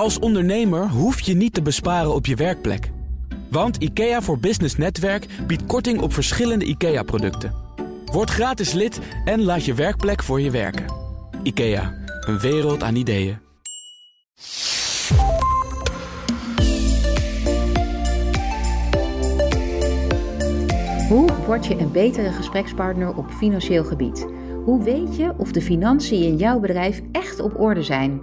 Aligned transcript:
Als 0.00 0.18
ondernemer 0.18 0.88
hoef 0.88 1.20
je 1.20 1.34
niet 1.34 1.54
te 1.54 1.62
besparen 1.62 2.14
op 2.14 2.26
je 2.26 2.34
werkplek. 2.34 2.90
Want 3.50 3.76
IKEA 3.76 4.22
voor 4.22 4.38
Business 4.38 4.76
Netwerk 4.76 5.26
biedt 5.46 5.66
korting 5.66 6.00
op 6.00 6.12
verschillende 6.12 6.64
IKEA-producten. 6.64 7.54
Word 8.04 8.30
gratis 8.30 8.72
lid 8.72 9.00
en 9.24 9.42
laat 9.42 9.64
je 9.64 9.74
werkplek 9.74 10.22
voor 10.22 10.40
je 10.40 10.50
werken. 10.50 10.84
IKEA, 11.42 11.94
een 12.26 12.38
wereld 12.38 12.82
aan 12.82 12.94
ideeën. 12.94 13.38
Hoe 21.08 21.28
word 21.46 21.66
je 21.66 21.76
een 21.78 21.92
betere 21.92 22.32
gesprekspartner 22.32 23.16
op 23.16 23.30
financieel 23.30 23.84
gebied? 23.84 24.26
Hoe 24.64 24.82
weet 24.82 25.16
je 25.16 25.32
of 25.36 25.52
de 25.52 25.62
financiën 25.62 26.22
in 26.22 26.36
jouw 26.36 26.60
bedrijf 26.60 27.00
echt 27.12 27.40
op 27.40 27.60
orde 27.60 27.82
zijn? 27.82 28.20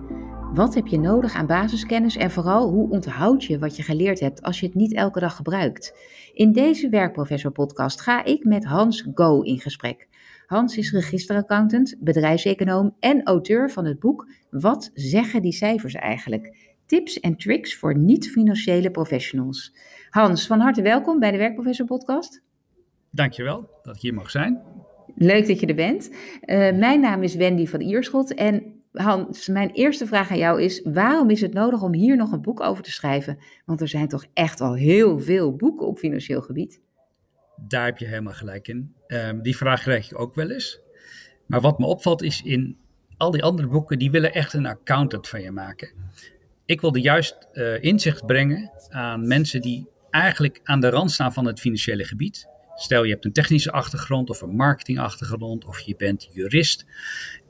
Wat 0.53 0.75
heb 0.75 0.87
je 0.87 0.99
nodig 0.99 1.33
aan 1.33 1.45
basiskennis 1.45 2.15
en 2.15 2.31
vooral 2.31 2.69
hoe 2.69 2.89
onthoud 2.89 3.43
je 3.43 3.59
wat 3.59 3.75
je 3.75 3.83
geleerd 3.83 4.19
hebt 4.19 4.41
als 4.41 4.59
je 4.59 4.65
het 4.65 4.75
niet 4.75 4.93
elke 4.93 5.19
dag 5.19 5.35
gebruikt? 5.35 5.97
In 6.33 6.51
deze 6.51 6.89
Werkprofessor 6.89 7.51
podcast 7.51 8.01
ga 8.01 8.23
ik 8.23 8.43
met 8.43 8.65
Hans 8.65 9.07
Go 9.13 9.41
in 9.41 9.59
gesprek. 9.59 10.07
Hans 10.45 10.77
is 10.77 10.91
registeraccountant, 10.91 11.95
bedrijfseconoom 11.99 12.95
en 12.99 13.23
auteur 13.23 13.71
van 13.71 13.85
het 13.85 13.99
boek 13.99 14.27
Wat 14.49 14.91
zeggen 14.93 15.41
die 15.41 15.51
cijfers 15.51 15.93
eigenlijk? 15.93 16.75
Tips 16.85 17.19
en 17.19 17.37
tricks 17.37 17.77
voor 17.77 17.97
niet-financiële 17.97 18.91
professionals. 18.91 19.75
Hans, 20.09 20.47
van 20.47 20.59
harte 20.59 20.81
welkom 20.81 21.19
bij 21.19 21.31
de 21.31 21.37
Werkprofessor 21.37 21.85
podcast. 21.85 22.43
Dankjewel 23.11 23.69
dat 23.81 23.95
ik 23.95 24.01
hier 24.01 24.13
mag 24.13 24.31
zijn. 24.31 24.61
Leuk 25.15 25.47
dat 25.47 25.59
je 25.59 25.65
er 25.65 25.75
bent. 25.75 26.09
Uh, 26.09 26.57
mijn 26.77 26.99
naam 26.99 27.23
is 27.23 27.35
Wendy 27.35 27.65
van 27.65 27.81
Ierschot 27.81 28.33
en 28.33 28.66
Hans, 28.97 29.47
mijn 29.47 29.69
eerste 29.69 30.07
vraag 30.07 30.31
aan 30.31 30.37
jou 30.37 30.61
is: 30.61 30.81
waarom 30.83 31.29
is 31.29 31.41
het 31.41 31.53
nodig 31.53 31.81
om 31.81 31.93
hier 31.93 32.17
nog 32.17 32.31
een 32.31 32.41
boek 32.41 32.61
over 32.61 32.83
te 32.83 32.91
schrijven? 32.91 33.37
Want 33.65 33.81
er 33.81 33.87
zijn 33.87 34.07
toch 34.07 34.25
echt 34.33 34.61
al 34.61 34.75
heel 34.75 35.19
veel 35.19 35.55
boeken 35.55 35.87
op 35.87 35.97
financieel 35.97 36.41
gebied. 36.41 36.81
Daar 37.67 37.85
heb 37.85 37.97
je 37.97 38.05
helemaal 38.05 38.33
gelijk 38.33 38.67
in. 38.67 38.93
Um, 39.07 39.41
die 39.41 39.57
vraag 39.57 39.81
krijg 39.81 40.11
ik 40.11 40.19
ook 40.19 40.35
wel 40.35 40.51
eens. 40.51 40.79
Maar 41.45 41.61
wat 41.61 41.79
me 41.79 41.85
opvalt 41.85 42.21
is 42.21 42.41
in 42.41 42.77
al 43.17 43.31
die 43.31 43.43
andere 43.43 43.67
boeken, 43.67 43.99
die 43.99 44.11
willen 44.11 44.33
echt 44.33 44.53
een 44.53 44.65
accountant 44.65 45.27
van 45.27 45.41
je 45.41 45.51
maken. 45.51 45.89
Ik 46.65 46.81
wilde 46.81 47.01
juist 47.01 47.47
uh, 47.53 47.83
inzicht 47.83 48.25
brengen 48.25 48.71
aan 48.89 49.27
mensen 49.27 49.61
die 49.61 49.87
eigenlijk 50.09 50.59
aan 50.63 50.79
de 50.79 50.89
rand 50.89 51.11
staan 51.11 51.33
van 51.33 51.45
het 51.45 51.59
financiële 51.59 52.03
gebied. 52.03 52.47
Stel 52.79 53.03
je 53.03 53.11
hebt 53.11 53.25
een 53.25 53.33
technische 53.33 53.71
achtergrond 53.71 54.29
of 54.29 54.41
een 54.41 54.55
marketingachtergrond 54.55 55.65
of 55.65 55.79
je 55.79 55.95
bent 55.95 56.27
jurist. 56.31 56.85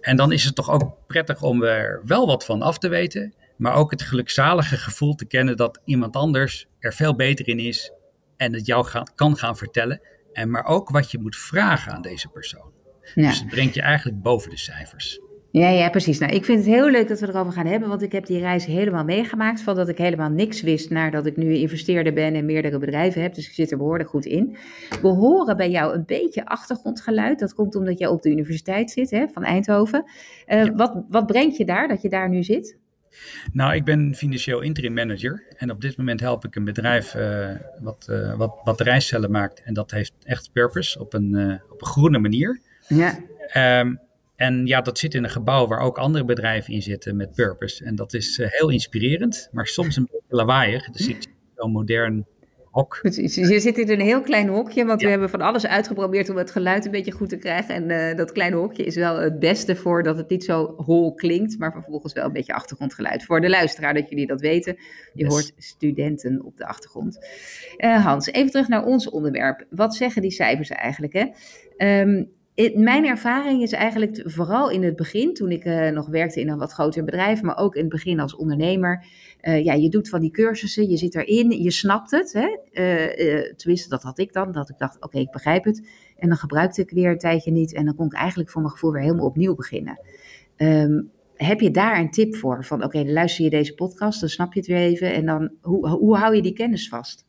En 0.01 0.15
dan 0.15 0.31
is 0.31 0.43
het 0.43 0.55
toch 0.55 0.69
ook 0.69 0.97
prettig 1.07 1.41
om 1.41 1.63
er 1.63 2.01
wel 2.05 2.27
wat 2.27 2.45
van 2.45 2.61
af 2.61 2.77
te 2.77 2.87
weten, 2.87 3.33
maar 3.57 3.73
ook 3.73 3.91
het 3.91 4.01
gelukzalige 4.01 4.77
gevoel 4.77 5.15
te 5.15 5.25
kennen 5.25 5.57
dat 5.57 5.81
iemand 5.85 6.15
anders 6.15 6.67
er 6.79 6.93
veel 6.93 7.15
beter 7.15 7.47
in 7.47 7.59
is 7.59 7.91
en 8.37 8.53
het 8.53 8.65
jou 8.65 8.87
kan 9.15 9.37
gaan 9.37 9.57
vertellen. 9.57 10.01
En 10.33 10.49
maar 10.49 10.65
ook 10.65 10.89
wat 10.89 11.11
je 11.11 11.19
moet 11.19 11.35
vragen 11.35 11.91
aan 11.91 12.01
deze 12.01 12.27
persoon. 12.27 12.71
Ja. 13.15 13.29
Dus 13.29 13.39
het 13.39 13.49
brengt 13.49 13.73
je 13.75 13.81
eigenlijk 13.81 14.21
boven 14.21 14.49
de 14.49 14.57
cijfers. 14.57 15.19
Ja, 15.51 15.69
ja, 15.69 15.89
precies. 15.89 16.19
Nou, 16.19 16.33
ik 16.33 16.45
vind 16.45 16.57
het 16.57 16.67
heel 16.67 16.89
leuk 16.89 17.07
dat 17.07 17.19
we 17.19 17.27
erover 17.27 17.53
gaan 17.53 17.65
hebben, 17.65 17.89
want 17.89 18.01
ik 18.01 18.11
heb 18.11 18.25
die 18.25 18.39
reis 18.39 18.65
helemaal 18.65 19.03
meegemaakt. 19.03 19.61
Van 19.61 19.75
dat 19.75 19.89
ik 19.89 19.97
helemaal 19.97 20.29
niks 20.29 20.61
wist 20.61 20.89
naar 20.89 21.11
dat 21.11 21.25
ik 21.25 21.37
nu 21.37 21.53
investeerder 21.53 22.13
ben 22.13 22.33
en 22.33 22.45
meerdere 22.45 22.77
bedrijven 22.77 23.21
heb. 23.21 23.33
Dus 23.33 23.47
ik 23.47 23.53
zit 23.53 23.71
er 23.71 23.77
behoorlijk 23.77 24.09
goed 24.09 24.25
in. 24.25 24.57
We 25.01 25.07
horen 25.07 25.57
bij 25.57 25.69
jou 25.69 25.93
een 25.93 26.05
beetje 26.05 26.45
achtergrondgeluid. 26.45 27.39
Dat 27.39 27.53
komt 27.53 27.75
omdat 27.75 27.99
jij 27.99 28.07
op 28.07 28.21
de 28.21 28.29
universiteit 28.29 28.91
zit, 28.91 29.09
hè, 29.09 29.27
van 29.27 29.43
Eindhoven. 29.43 30.03
Uh, 30.47 30.69
wat, 30.75 31.03
wat 31.09 31.25
brengt 31.25 31.57
je 31.57 31.65
daar, 31.65 31.87
dat 31.87 32.01
je 32.01 32.09
daar 32.09 32.29
nu 32.29 32.43
zit? 32.43 32.77
Nou, 33.53 33.75
ik 33.75 33.83
ben 33.83 34.15
financieel 34.15 34.61
interim 34.61 34.93
manager. 34.93 35.43
En 35.57 35.71
op 35.71 35.81
dit 35.81 35.97
moment 35.97 36.19
help 36.19 36.45
ik 36.45 36.55
een 36.55 36.65
bedrijf 36.65 37.15
uh, 37.15 37.49
wat, 37.81 38.07
uh, 38.09 38.37
wat 38.37 38.63
batterijcellen 38.63 39.31
maakt. 39.31 39.61
En 39.63 39.73
dat 39.73 39.91
heeft 39.91 40.13
echt 40.23 40.49
purpose 40.53 40.99
op 40.99 41.13
een, 41.13 41.59
op 41.69 41.81
een 41.81 41.87
groene 41.87 42.19
manier. 42.19 42.59
Ja. 42.87 43.17
Um, 43.79 43.99
en 44.37 44.65
ja, 44.65 44.81
dat 44.81 44.99
zit 44.99 45.13
in 45.13 45.23
een 45.23 45.29
gebouw 45.29 45.67
waar 45.67 45.79
ook 45.79 45.97
andere 45.97 46.25
bedrijven 46.25 46.73
in 46.73 46.81
zitten 46.81 47.15
met 47.15 47.35
purpose. 47.35 47.85
En 47.85 47.95
dat 47.95 48.13
is 48.13 48.37
uh, 48.37 48.47
heel 48.49 48.69
inspirerend, 48.69 49.49
maar 49.51 49.67
soms 49.67 49.95
een 49.95 50.07
beetje 50.11 50.35
lawaaiig. 50.35 50.89
Dus 50.89 51.07
ik 51.07 51.25
zo'n 51.55 51.71
modern 51.71 52.25
hok. 52.71 52.99
Je 53.01 53.59
zit 53.59 53.77
in 53.77 53.89
een 53.89 53.99
heel 53.99 54.21
klein 54.21 54.47
hokje, 54.47 54.85
want 54.85 54.99
ja. 54.99 55.05
we 55.05 55.11
hebben 55.11 55.29
van 55.29 55.41
alles 55.41 55.67
uitgeprobeerd 55.67 56.29
om 56.29 56.37
het 56.37 56.51
geluid 56.51 56.85
een 56.85 56.91
beetje 56.91 57.11
goed 57.11 57.29
te 57.29 57.37
krijgen. 57.37 57.75
En 57.75 57.89
uh, 57.89 58.17
dat 58.17 58.31
kleine 58.31 58.55
hokje 58.55 58.83
is 58.83 58.95
wel 58.95 59.19
het 59.19 59.39
beste 59.39 59.75
voor 59.75 60.03
dat 60.03 60.17
het 60.17 60.29
niet 60.29 60.43
zo 60.43 60.73
hol 60.77 61.13
klinkt, 61.13 61.59
maar 61.59 61.71
vervolgens 61.71 62.13
wel 62.13 62.25
een 62.25 62.33
beetje 62.33 62.53
achtergrondgeluid. 62.53 63.25
Voor 63.25 63.41
de 63.41 63.49
luisteraar, 63.49 63.93
dat 63.93 64.09
jullie 64.09 64.27
dat 64.27 64.41
weten. 64.41 64.75
Je 65.13 65.23
yes. 65.23 65.33
hoort 65.33 65.53
studenten 65.57 66.41
op 66.45 66.57
de 66.57 66.65
achtergrond. 66.65 67.27
Uh, 67.77 68.05
Hans, 68.05 68.27
even 68.27 68.51
terug 68.51 68.67
naar 68.67 68.85
ons 68.85 69.09
onderwerp. 69.09 69.65
Wat 69.69 69.95
zeggen 69.95 70.21
die 70.21 70.31
cijfers 70.31 70.69
eigenlijk? 70.69 71.13
Hè? 71.13 71.25
Um, 72.01 72.35
mijn 72.73 73.05
ervaring 73.05 73.61
is 73.61 73.71
eigenlijk 73.71 74.21
vooral 74.23 74.69
in 74.69 74.83
het 74.83 74.95
begin, 74.95 75.33
toen 75.33 75.51
ik 75.51 75.65
uh, 75.65 75.89
nog 75.89 76.07
werkte 76.07 76.39
in 76.39 76.49
een 76.49 76.57
wat 76.57 76.71
groter 76.71 77.03
bedrijf, 77.03 77.41
maar 77.41 77.57
ook 77.57 77.75
in 77.75 77.81
het 77.81 77.89
begin 77.89 78.19
als 78.19 78.35
ondernemer. 78.35 79.05
Uh, 79.41 79.63
ja, 79.63 79.73
je 79.73 79.89
doet 79.89 80.09
van 80.09 80.21
die 80.21 80.31
cursussen, 80.31 80.89
je 80.89 80.97
zit 80.97 81.15
erin, 81.15 81.63
je 81.63 81.71
snapt 81.71 82.11
het. 82.11 82.33
Hè? 82.33 82.47
Uh, 82.71 83.53
tenminste, 83.55 83.89
dat 83.89 84.03
had 84.03 84.19
ik 84.19 84.33
dan, 84.33 84.51
dat 84.51 84.69
ik 84.69 84.77
dacht, 84.77 85.03
oké, 85.03 85.19
ik 85.19 85.31
begrijp 85.31 85.63
het. 85.63 85.87
En 86.17 86.27
dan 86.27 86.37
gebruikte 86.37 86.81
ik 86.81 86.89
weer 86.89 87.11
een 87.11 87.17
tijdje 87.17 87.51
niet 87.51 87.73
en 87.73 87.85
dan 87.85 87.95
kon 87.95 88.05
ik 88.05 88.13
eigenlijk 88.13 88.49
voor 88.49 88.61
mijn 88.61 88.73
gevoel 88.73 88.91
weer 88.91 89.01
helemaal 89.01 89.25
opnieuw 89.25 89.55
beginnen. 89.55 90.01
Um, 90.57 91.11
heb 91.35 91.59
je 91.59 91.71
daar 91.71 91.99
een 91.99 92.11
tip 92.11 92.35
voor? 92.35 92.65
Van 92.65 92.83
oké, 92.83 93.03
luister 93.05 93.43
je 93.43 93.49
deze 93.49 93.73
podcast, 93.73 94.19
dan 94.19 94.29
snap 94.29 94.53
je 94.53 94.59
het 94.59 94.69
weer 94.69 94.77
even. 94.77 95.13
En 95.13 95.25
dan, 95.25 95.51
hoe, 95.61 95.89
hoe 95.89 96.17
hou 96.17 96.35
je 96.35 96.41
die 96.41 96.53
kennis 96.53 96.89
vast? 96.89 97.26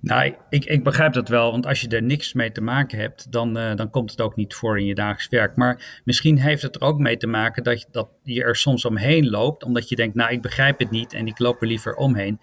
Nou, 0.00 0.34
ik, 0.48 0.64
ik 0.64 0.84
begrijp 0.84 1.12
dat 1.12 1.28
wel, 1.28 1.50
want 1.50 1.66
als 1.66 1.80
je 1.80 1.88
er 1.88 2.02
niks 2.02 2.32
mee 2.32 2.52
te 2.52 2.60
maken 2.60 2.98
hebt, 2.98 3.32
dan, 3.32 3.58
uh, 3.58 3.74
dan 3.74 3.90
komt 3.90 4.10
het 4.10 4.20
ook 4.20 4.36
niet 4.36 4.54
voor 4.54 4.78
in 4.78 4.86
je 4.86 4.94
dagelijks 4.94 5.28
werk. 5.28 5.56
Maar 5.56 6.00
misschien 6.04 6.38
heeft 6.38 6.62
het 6.62 6.76
er 6.76 6.82
ook 6.82 6.98
mee 6.98 7.16
te 7.16 7.26
maken 7.26 7.62
dat 7.62 7.80
je, 7.80 7.86
dat 7.90 8.08
er 8.24 8.56
soms 8.56 8.84
omheen 8.84 9.30
loopt, 9.30 9.64
omdat 9.64 9.88
je 9.88 9.96
denkt, 9.96 10.14
nou, 10.14 10.32
ik 10.32 10.42
begrijp 10.42 10.78
het 10.78 10.90
niet 10.90 11.12
en 11.12 11.26
ik 11.26 11.38
loop 11.38 11.60
er 11.60 11.66
liever 11.66 11.94
omheen. 11.94 12.40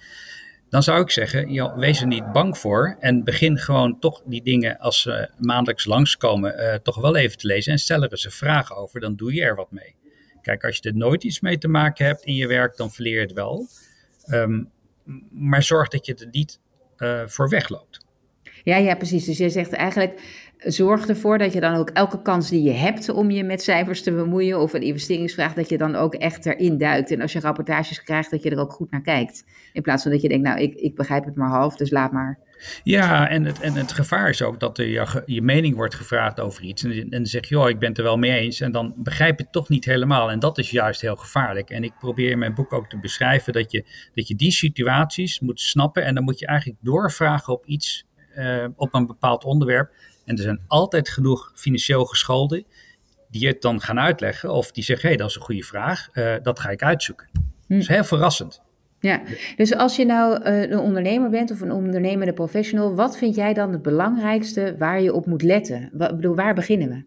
Dan 0.69 0.83
zou 0.83 1.01
ik 1.01 1.09
zeggen, 1.09 1.51
joh, 1.51 1.77
wees 1.77 2.01
er 2.01 2.07
niet 2.07 2.31
bang 2.31 2.57
voor 2.57 2.97
en 2.99 3.23
begin 3.23 3.57
gewoon 3.57 3.99
toch 3.99 4.21
die 4.25 4.43
dingen 4.43 4.77
als 4.77 5.01
ze 5.01 5.29
maandelijks 5.37 5.85
langskomen 5.85 6.59
uh, 6.59 6.73
toch 6.73 6.95
wel 6.95 7.15
even 7.15 7.37
te 7.37 7.47
lezen 7.47 7.71
en 7.71 7.79
stel 7.79 8.03
er 8.03 8.11
eens 8.11 8.25
een 8.25 8.31
vraag 8.31 8.75
over, 8.75 8.99
dan 8.99 9.15
doe 9.15 9.33
je 9.33 9.41
er 9.41 9.55
wat 9.55 9.71
mee. 9.71 9.95
Kijk, 10.41 10.63
als 10.63 10.77
je 10.77 10.89
er 10.89 10.95
nooit 10.95 11.23
iets 11.23 11.39
mee 11.39 11.57
te 11.57 11.67
maken 11.67 12.05
hebt 12.05 12.23
in 12.23 12.35
je 12.35 12.47
werk, 12.47 12.77
dan 12.77 12.91
verleer 12.91 13.13
je 13.13 13.19
het 13.19 13.33
wel. 13.33 13.67
Um, 14.31 14.69
maar 15.31 15.63
zorg 15.63 15.87
dat 15.87 16.05
je 16.05 16.15
er 16.15 16.27
niet 16.31 16.59
voor 17.25 17.49
wegloopt. 17.49 18.05
Ja, 18.63 18.77
ja, 18.77 18.95
precies. 18.95 19.25
Dus 19.25 19.37
je 19.37 19.49
zegt 19.49 19.73
eigenlijk, 19.73 20.21
zorg 20.57 21.07
ervoor 21.07 21.37
dat 21.37 21.53
je 21.53 21.59
dan 21.59 21.75
ook 21.75 21.89
elke 21.89 22.21
kans 22.21 22.49
die 22.49 22.63
je 22.63 22.71
hebt 22.71 23.09
om 23.09 23.31
je 23.31 23.43
met 23.43 23.61
cijfers 23.61 24.01
te 24.01 24.11
bemoeien 24.11 24.59
of 24.59 24.73
een 24.73 24.81
investeringsvraag, 24.81 25.53
dat 25.53 25.69
je 25.69 25.77
dan 25.77 25.95
ook 25.95 26.13
echt 26.13 26.45
erin 26.45 26.77
duikt. 26.77 27.11
En 27.11 27.21
als 27.21 27.33
je 27.33 27.39
rapportages 27.39 28.03
krijgt, 28.03 28.31
dat 28.31 28.43
je 28.43 28.49
er 28.49 28.59
ook 28.59 28.73
goed 28.73 28.91
naar 28.91 29.01
kijkt. 29.01 29.45
In 29.73 29.81
plaats 29.81 30.03
van 30.03 30.11
dat 30.11 30.21
je 30.21 30.27
denkt, 30.27 30.47
nou, 30.47 30.59
ik, 30.59 30.75
ik 30.75 30.95
begrijp 30.95 31.25
het 31.25 31.35
maar 31.35 31.49
half, 31.49 31.75
dus 31.75 31.91
laat 31.91 32.11
maar. 32.11 32.39
Ja, 32.83 33.29
en 33.29 33.45
het, 33.45 33.59
en 33.59 33.73
het 33.73 33.91
gevaar 33.91 34.29
is 34.29 34.41
ook 34.41 34.59
dat 34.59 34.77
er 34.77 34.87
je, 34.87 35.23
je 35.25 35.41
mening 35.41 35.75
wordt 35.75 35.95
gevraagd 35.95 36.39
over 36.39 36.63
iets. 36.63 36.83
En, 36.83 36.91
en 36.91 37.09
dan 37.09 37.25
zeg 37.25 37.47
je, 37.47 37.55
joh, 37.55 37.69
ik 37.69 37.79
ben 37.79 37.89
het 37.89 37.97
er 37.97 38.03
wel 38.03 38.17
mee 38.17 38.39
eens. 38.39 38.61
En 38.61 38.71
dan 38.71 38.93
begrijp 38.97 39.37
je 39.37 39.43
het 39.43 39.53
toch 39.53 39.69
niet 39.69 39.85
helemaal. 39.85 40.31
En 40.31 40.39
dat 40.39 40.57
is 40.57 40.71
juist 40.71 41.01
heel 41.01 41.15
gevaarlijk. 41.15 41.69
En 41.69 41.83
ik 41.83 41.93
probeer 41.99 42.31
in 42.31 42.39
mijn 42.39 42.53
boek 42.53 42.73
ook 42.73 42.89
te 42.89 42.99
beschrijven 42.99 43.53
dat 43.53 43.71
je, 43.71 43.85
dat 44.13 44.27
je 44.27 44.35
die 44.35 44.51
situaties 44.51 45.39
moet 45.39 45.59
snappen. 45.59 46.03
En 46.03 46.15
dan 46.15 46.23
moet 46.23 46.39
je 46.39 46.47
eigenlijk 46.47 46.79
doorvragen 46.81 47.53
op 47.53 47.65
iets, 47.65 48.05
uh, 48.37 48.65
op 48.75 48.93
een 48.93 49.07
bepaald 49.07 49.43
onderwerp. 49.43 49.91
En 50.27 50.35
er 50.35 50.43
zijn 50.43 50.61
altijd 50.67 51.09
genoeg 51.09 51.51
financieel 51.55 52.05
gescholden 52.05 52.65
die 53.29 53.47
het 53.47 53.61
dan 53.61 53.81
gaan 53.81 53.99
uitleggen. 53.99 54.51
Of 54.51 54.71
die 54.71 54.83
zeggen, 54.83 55.09
hé, 55.09 55.15
hey, 55.15 55.23
dat 55.23 55.29
is 55.29 55.35
een 55.35 55.41
goede 55.41 55.63
vraag. 55.63 56.07
Uh, 56.13 56.35
dat 56.41 56.59
ga 56.59 56.69
ik 56.69 56.83
uitzoeken. 56.83 57.29
Hm. 57.33 57.73
Dat 57.73 57.81
is 57.81 57.87
heel 57.87 58.03
verrassend. 58.03 58.61
Ja, 58.99 59.21
dus 59.55 59.75
als 59.75 59.95
je 59.95 60.05
nou 60.05 60.43
uh, 60.43 60.61
een 60.61 60.79
ondernemer 60.79 61.29
bent 61.29 61.51
of 61.51 61.61
een 61.61 61.71
ondernemende 61.71 62.33
professional, 62.33 62.95
wat 62.95 63.17
vind 63.17 63.35
jij 63.35 63.53
dan 63.53 63.71
het 63.71 63.81
belangrijkste 63.81 64.75
waar 64.77 65.01
je 65.01 65.13
op 65.13 65.25
moet 65.25 65.41
letten? 65.41 65.89
Wat, 65.93 66.15
bedoel, 66.15 66.35
waar 66.35 66.53
beginnen 66.53 66.89
we? 66.89 67.05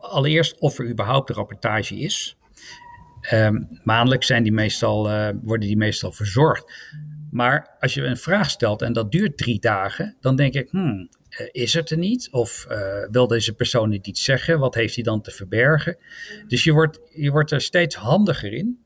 Allereerst 0.00 0.60
of 0.60 0.78
er 0.78 0.90
überhaupt 0.90 1.28
een 1.28 1.34
rapportage 1.34 1.98
is. 1.98 2.36
Um, 3.32 3.80
maandelijks 3.84 4.26
zijn 4.26 4.42
die 4.42 4.52
meestal, 4.52 5.10
uh, 5.10 5.28
worden 5.42 5.66
die 5.66 5.76
meestal 5.76 6.12
verzorgd. 6.12 6.72
Maar 7.30 7.76
als 7.80 7.94
je 7.94 8.04
een 8.04 8.16
vraag 8.16 8.50
stelt 8.50 8.82
en 8.82 8.92
dat 8.92 9.12
duurt 9.12 9.36
drie 9.36 9.60
dagen, 9.60 10.16
dan 10.20 10.36
denk 10.36 10.54
ik, 10.54 10.70
hmm, 10.70 11.08
is 11.52 11.74
het 11.74 11.90
er 11.90 11.98
niet? 11.98 12.28
Of 12.30 12.66
uh, 12.70 12.78
wil 13.10 13.26
deze 13.26 13.54
persoon 13.54 13.88
niet 13.88 14.06
iets 14.06 14.24
zeggen? 14.24 14.58
Wat 14.58 14.74
heeft 14.74 14.94
hij 14.94 15.04
dan 15.04 15.20
te 15.20 15.30
verbergen? 15.30 15.96
Dus 16.46 16.64
je 16.64 16.72
wordt, 16.72 17.00
je 17.10 17.30
wordt 17.30 17.50
er 17.50 17.60
steeds 17.60 17.94
handiger 17.94 18.52
in. 18.52 18.80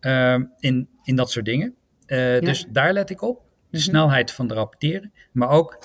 Uh, 0.00 0.38
in, 0.58 0.88
in 1.02 1.16
dat 1.16 1.30
soort 1.30 1.44
dingen. 1.44 1.74
Ja. 2.06 2.40
Dus 2.40 2.66
daar 2.68 2.92
let 2.92 3.10
ik 3.10 3.22
op. 3.22 3.36
De 3.36 3.42
mm-hmm. 3.76 3.80
snelheid 3.80 4.30
van 4.30 4.46
de 4.46 4.54
rapporteren. 4.54 5.12
Maar 5.32 5.48
ook 5.48 5.78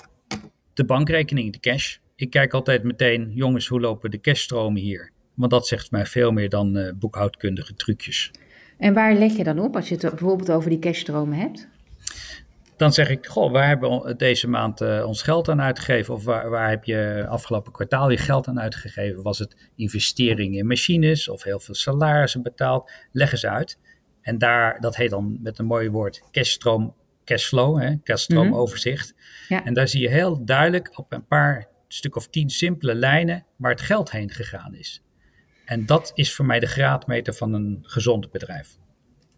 de 0.74 0.84
bankrekening, 0.84 1.52
de 1.52 1.60
cash. 1.60 1.96
Ik 2.16 2.30
kijk 2.30 2.54
altijd 2.54 2.82
meteen, 2.82 3.30
jongens, 3.34 3.66
hoe 3.66 3.80
lopen 3.80 4.10
de 4.10 4.20
cashstromen 4.20 4.80
hier? 4.82 5.10
Want 5.34 5.50
dat 5.50 5.66
zegt 5.66 5.90
mij 5.90 6.06
veel 6.06 6.32
meer 6.32 6.48
dan 6.48 6.76
uh, 6.76 6.92
boekhoudkundige 6.94 7.74
trucjes. 7.74 8.30
En 8.78 8.94
waar 8.94 9.14
leg 9.14 9.36
je 9.36 9.44
dan 9.44 9.58
op 9.58 9.76
als 9.76 9.88
je 9.88 9.94
het 9.94 10.10
bijvoorbeeld 10.10 10.50
over 10.50 10.70
die 10.70 10.78
cashstromen 10.78 11.38
hebt? 11.38 11.68
Dan 12.76 12.92
zeg 12.92 13.08
ik, 13.08 13.26
goh, 13.26 13.52
waar 13.52 13.66
hebben 13.66 14.00
we 14.02 14.16
deze 14.16 14.48
maand 14.48 14.80
uh, 14.80 15.04
ons 15.06 15.22
geld 15.22 15.48
aan 15.48 15.62
uitgegeven? 15.62 16.14
Of 16.14 16.24
waar, 16.24 16.50
waar 16.50 16.68
heb 16.68 16.84
je 16.84 17.26
afgelopen 17.28 17.72
kwartaal 17.72 18.10
je 18.10 18.16
geld 18.16 18.48
aan 18.48 18.60
uitgegeven? 18.60 19.22
Was 19.22 19.38
het 19.38 19.56
investeringen 19.74 20.58
in 20.58 20.66
machines 20.66 21.28
of 21.28 21.42
heel 21.42 21.60
veel 21.60 21.74
salarissen 21.74 22.42
betaald? 22.42 22.90
Leg 23.12 23.32
eens 23.32 23.46
uit. 23.46 23.78
En 24.20 24.38
daar, 24.38 24.80
dat 24.80 24.96
heet 24.96 25.10
dan 25.10 25.38
met 25.42 25.58
een 25.58 25.66
mooi 25.66 25.90
woord 25.90 26.22
cashstroom, 26.30 26.94
cashflow, 27.24 27.80
hè, 27.80 27.94
cashstroomoverzicht. 28.02 29.14
Mhm. 29.14 29.54
Ja. 29.54 29.64
En 29.64 29.74
daar 29.74 29.88
zie 29.88 30.00
je 30.00 30.08
heel 30.08 30.44
duidelijk 30.44 30.98
op 30.98 31.12
een 31.12 31.26
paar 31.26 31.68
stuk 31.88 32.16
of 32.16 32.28
tien 32.28 32.50
simpele 32.50 32.94
lijnen 32.94 33.44
waar 33.56 33.70
het 33.70 33.80
geld 33.80 34.10
heen 34.10 34.30
gegaan 34.30 34.74
is. 34.74 35.02
En 35.64 35.86
dat 35.86 36.10
is 36.14 36.34
voor 36.34 36.44
mij 36.44 36.60
de 36.60 36.66
graadmeter 36.66 37.34
van 37.34 37.52
een 37.52 37.78
gezond 37.82 38.30
bedrijf. 38.30 38.76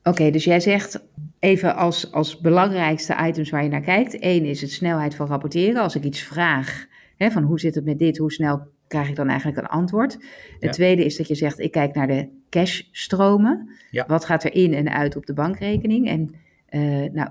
Oké, 0.09 0.31
dus 0.31 0.45
jij 0.45 0.61
zegt 0.61 1.05
even 1.39 1.77
als, 1.77 2.13
als 2.13 2.41
belangrijkste 2.41 3.17
items 3.27 3.51
waar 3.51 3.63
je 3.63 3.69
naar 3.69 3.81
kijkt. 3.81 4.17
Eén 4.21 4.45
is 4.45 4.61
het 4.61 4.73
snelheid 4.73 5.15
van 5.15 5.27
rapporteren. 5.27 5.83
Als 5.83 5.95
ik 5.95 6.05
iets 6.05 6.23
vraag, 6.23 6.87
hè, 7.17 7.31
van 7.31 7.43
hoe 7.43 7.61
zit 7.61 7.75
het 7.75 7.85
met 7.85 7.99
dit, 7.99 8.19
hoe 8.19 8.33
snel 8.33 8.67
krijg 8.87 9.09
ik 9.09 9.17
dan 9.17 9.29
eigenlijk 9.29 9.59
een 9.59 9.67
antwoord. 9.67 10.19
Het 10.61 10.73
tweede 10.73 11.05
is 11.05 11.17
dat 11.17 11.29
je 11.29 11.35
zegt, 11.35 11.59
ik 11.59 11.71
kijk 11.71 11.95
naar 11.95 12.07
de 12.07 12.29
cashstromen. 12.51 13.71
Ja. 13.91 14.05
Wat 14.07 14.25
gaat 14.25 14.45
er 14.45 14.55
in 14.55 14.75
en 14.75 14.93
uit 14.93 15.17
op 15.17 15.27
de 15.27 15.35
bankrekening? 15.35 16.09
En 16.09 16.35
uh, 16.71 17.13
nou, 17.13 17.29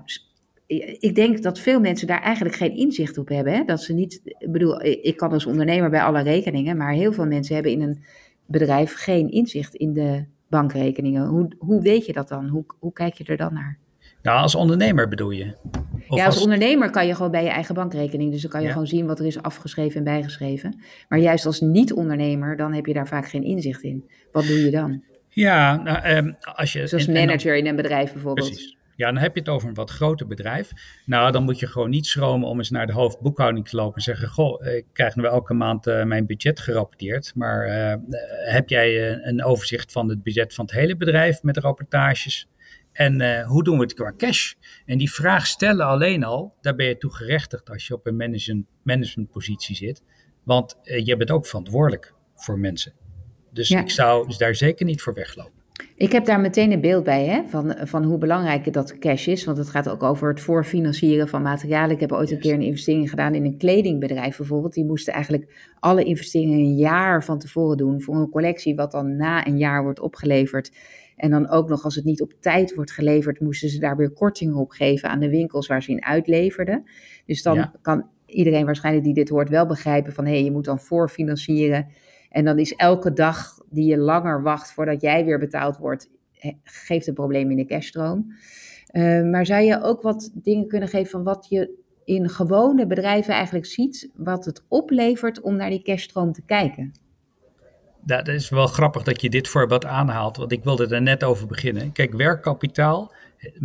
ik 0.98 1.14
denk 1.14 1.42
dat 1.42 1.58
veel 1.58 1.80
mensen 1.80 2.06
daar 2.06 2.22
eigenlijk 2.22 2.56
geen 2.56 2.76
inzicht 2.76 3.18
op 3.18 3.28
hebben. 3.28 3.52
Hè? 3.52 3.64
Dat 3.64 3.82
ze 3.82 3.92
niet, 3.92 4.20
ik 4.24 4.52
bedoel, 4.52 4.82
ik 4.84 5.16
kan 5.16 5.32
als 5.32 5.46
ondernemer 5.46 5.90
bij 5.90 6.02
alle 6.02 6.22
rekeningen, 6.22 6.76
maar 6.76 6.92
heel 6.92 7.12
veel 7.12 7.26
mensen 7.26 7.54
hebben 7.54 7.72
in 7.72 7.82
een 7.82 8.02
bedrijf 8.46 8.94
geen 8.94 9.30
inzicht 9.30 9.74
in 9.74 9.92
de 9.92 10.24
bankrekeningen. 10.48 11.26
Hoe, 11.26 11.48
hoe 11.58 11.82
weet 11.82 12.06
je 12.06 12.12
dat 12.12 12.28
dan? 12.28 12.48
Hoe, 12.48 12.64
hoe 12.78 12.92
kijk 12.92 13.14
je 13.14 13.24
er 13.24 13.36
dan 13.36 13.54
naar? 13.54 13.78
Nou, 14.22 14.40
als 14.40 14.54
ondernemer 14.54 15.08
bedoel 15.08 15.30
je? 15.30 15.56
ja, 16.08 16.26
als, 16.26 16.42
ondernemer 16.42 16.90
kan 16.90 17.06
je 17.06 17.14
gewoon 17.14 17.30
bij 17.30 17.42
je 17.42 17.50
eigen 17.50 17.74
bankrekening. 17.74 18.32
Dus 18.32 18.42
dan 18.42 18.50
kan 18.50 18.62
je 18.62 18.68
gewoon 18.68 18.86
zien 18.86 19.06
wat 19.06 19.18
er 19.18 19.26
is 19.26 19.42
afgeschreven 19.42 19.96
en 19.96 20.04
bijgeschreven. 20.04 20.80
Maar 21.08 21.18
juist 21.18 21.46
als 21.46 21.60
niet-ondernemer, 21.60 22.56
dan 22.56 22.72
heb 22.72 22.86
je 22.86 22.92
daar 22.92 23.08
vaak 23.08 23.28
geen 23.28 23.42
inzicht 23.42 23.82
in. 23.82 24.10
Wat 24.32 24.46
doe 24.46 24.64
je 24.64 24.70
dan? 24.70 25.02
Ja, 25.28 25.76
nou, 25.76 26.16
um, 26.16 26.36
als 26.54 26.72
je... 26.72 26.86
Zoals 26.86 27.06
manager 27.06 27.56
in 27.56 27.66
een 27.66 27.76
bedrijf 27.76 28.12
bijvoorbeeld. 28.12 28.48
Precies. 28.48 28.77
Ja, 28.98 29.06
dan 29.06 29.22
heb 29.22 29.34
je 29.34 29.40
het 29.40 29.48
over 29.48 29.68
een 29.68 29.74
wat 29.74 29.90
groter 29.90 30.26
bedrijf. 30.26 30.72
Nou, 31.06 31.32
dan 31.32 31.44
moet 31.44 31.58
je 31.58 31.66
gewoon 31.66 31.90
niet 31.90 32.06
schromen 32.06 32.48
om 32.48 32.58
eens 32.58 32.70
naar 32.70 32.86
de 32.86 32.92
hoofdboekhouding 32.92 33.68
te 33.68 33.76
lopen 33.76 33.94
en 33.94 34.02
zeggen: 34.02 34.28
Goh, 34.28 34.66
ik 34.66 34.84
krijg 34.92 35.16
nu 35.16 35.24
elke 35.24 35.54
maand 35.54 35.86
uh, 35.86 36.04
mijn 36.04 36.26
budget 36.26 36.60
gerapporteerd. 36.60 37.32
Maar 37.34 37.68
uh, 37.68 37.94
heb 38.52 38.68
jij 38.68 38.90
uh, 38.90 39.26
een 39.26 39.44
overzicht 39.44 39.92
van 39.92 40.08
het 40.08 40.22
budget 40.22 40.54
van 40.54 40.64
het 40.64 40.74
hele 40.74 40.96
bedrijf 40.96 41.42
met 41.42 41.56
rapportages? 41.56 42.48
En 42.92 43.42
hoe 43.42 43.64
doen 43.64 43.76
we 43.76 43.82
het 43.82 43.94
qua 43.94 44.12
cash? 44.16 44.52
En 44.86 44.98
die 44.98 45.12
vraag 45.12 45.46
stellen 45.46 45.86
alleen 45.86 46.24
al, 46.24 46.54
daar 46.60 46.74
ben 46.74 46.86
je 46.86 46.96
toe 46.96 47.14
gerechtigd 47.14 47.70
als 47.70 47.86
je 47.86 47.94
op 47.94 48.06
een 48.06 48.16
management, 48.16 48.66
managementpositie 48.82 49.76
zit. 49.76 50.02
Want 50.44 50.78
je 50.82 51.16
bent 51.16 51.30
ook 51.30 51.46
verantwoordelijk 51.46 52.14
voor 52.34 52.58
mensen. 52.58 52.92
Dus 53.52 53.70
ik 53.70 53.90
zou 53.90 54.26
dus 54.26 54.38
daar 54.38 54.54
zeker 54.54 54.86
niet 54.86 55.02
voor 55.02 55.14
weglopen. 55.14 55.57
Ik 55.96 56.12
heb 56.12 56.24
daar 56.24 56.40
meteen 56.40 56.72
een 56.72 56.80
beeld 56.80 57.04
bij 57.04 57.26
hè, 57.26 57.42
van, 57.46 57.76
van 57.82 58.04
hoe 58.04 58.18
belangrijk 58.18 58.72
dat 58.72 58.98
cash 58.98 59.26
is. 59.26 59.44
Want 59.44 59.58
het 59.58 59.68
gaat 59.68 59.88
ook 59.88 60.02
over 60.02 60.28
het 60.28 60.40
voorfinancieren 60.40 61.28
van 61.28 61.42
materialen. 61.42 61.90
Ik 61.90 62.00
heb 62.00 62.12
ooit 62.12 62.30
een 62.30 62.38
keer 62.38 62.54
een 62.54 62.62
investering 62.62 63.10
gedaan 63.10 63.34
in 63.34 63.44
een 63.44 63.56
kledingbedrijf 63.56 64.36
bijvoorbeeld. 64.36 64.74
Die 64.74 64.84
moesten 64.84 65.12
eigenlijk 65.12 65.72
alle 65.80 66.04
investeringen 66.04 66.58
een 66.58 66.76
jaar 66.76 67.24
van 67.24 67.38
tevoren 67.38 67.76
doen 67.76 68.02
voor 68.02 68.16
een 68.16 68.30
collectie 68.30 68.74
wat 68.74 68.90
dan 68.90 69.16
na 69.16 69.46
een 69.46 69.58
jaar 69.58 69.82
wordt 69.82 70.00
opgeleverd. 70.00 70.72
En 71.16 71.30
dan 71.30 71.48
ook 71.48 71.68
nog 71.68 71.84
als 71.84 71.94
het 71.94 72.04
niet 72.04 72.22
op 72.22 72.32
tijd 72.40 72.74
wordt 72.74 72.90
geleverd, 72.90 73.40
moesten 73.40 73.68
ze 73.68 73.78
daar 73.78 73.96
weer 73.96 74.10
kortingen 74.10 74.56
op 74.56 74.70
geven 74.70 75.08
aan 75.08 75.20
de 75.20 75.30
winkels 75.30 75.66
waar 75.66 75.82
ze 75.82 75.90
in 75.90 76.04
uitleverden. 76.04 76.84
Dus 77.26 77.42
dan 77.42 77.70
kan 77.82 78.06
iedereen 78.26 78.64
waarschijnlijk 78.64 79.04
die 79.04 79.14
dit 79.14 79.28
hoort 79.28 79.48
wel 79.48 79.66
begrijpen 79.66 80.12
van 80.12 80.24
hé, 80.24 80.32
hey, 80.32 80.44
je 80.44 80.52
moet 80.52 80.64
dan 80.64 80.78
voorfinancieren. 80.78 81.86
En 82.30 82.44
dan 82.44 82.58
is 82.58 82.74
elke 82.74 83.12
dag 83.12 83.57
die 83.70 83.86
je 83.86 83.98
langer 83.98 84.42
wacht 84.42 84.72
voordat 84.72 85.00
jij 85.00 85.24
weer 85.24 85.38
betaald 85.38 85.76
wordt, 85.76 86.10
geeft 86.64 87.06
een 87.06 87.14
probleem 87.14 87.50
in 87.50 87.56
de 87.56 87.64
cashstroom. 87.64 88.26
Uh, 88.92 89.22
maar 89.30 89.46
zou 89.46 89.62
je 89.62 89.82
ook 89.82 90.02
wat 90.02 90.30
dingen 90.34 90.68
kunnen 90.68 90.88
geven 90.88 91.10
van 91.10 91.22
wat 91.22 91.46
je 91.48 91.86
in 92.04 92.28
gewone 92.28 92.86
bedrijven 92.86 93.34
eigenlijk 93.34 93.66
ziet, 93.66 94.10
wat 94.14 94.44
het 94.44 94.64
oplevert 94.68 95.40
om 95.40 95.56
naar 95.56 95.70
die 95.70 95.82
cashstroom 95.82 96.32
te 96.32 96.42
kijken? 96.44 96.92
Dat 98.00 98.28
is 98.28 98.48
wel 98.48 98.66
grappig 98.66 99.02
dat 99.02 99.20
je 99.20 99.30
dit 99.30 99.48
voorbeeld 99.48 99.84
aanhaalt, 99.84 100.36
want 100.36 100.52
ik 100.52 100.64
wilde 100.64 100.94
er 100.94 101.02
net 101.02 101.24
over 101.24 101.46
beginnen. 101.46 101.92
Kijk, 101.92 102.12
werkkapitaal, 102.12 103.12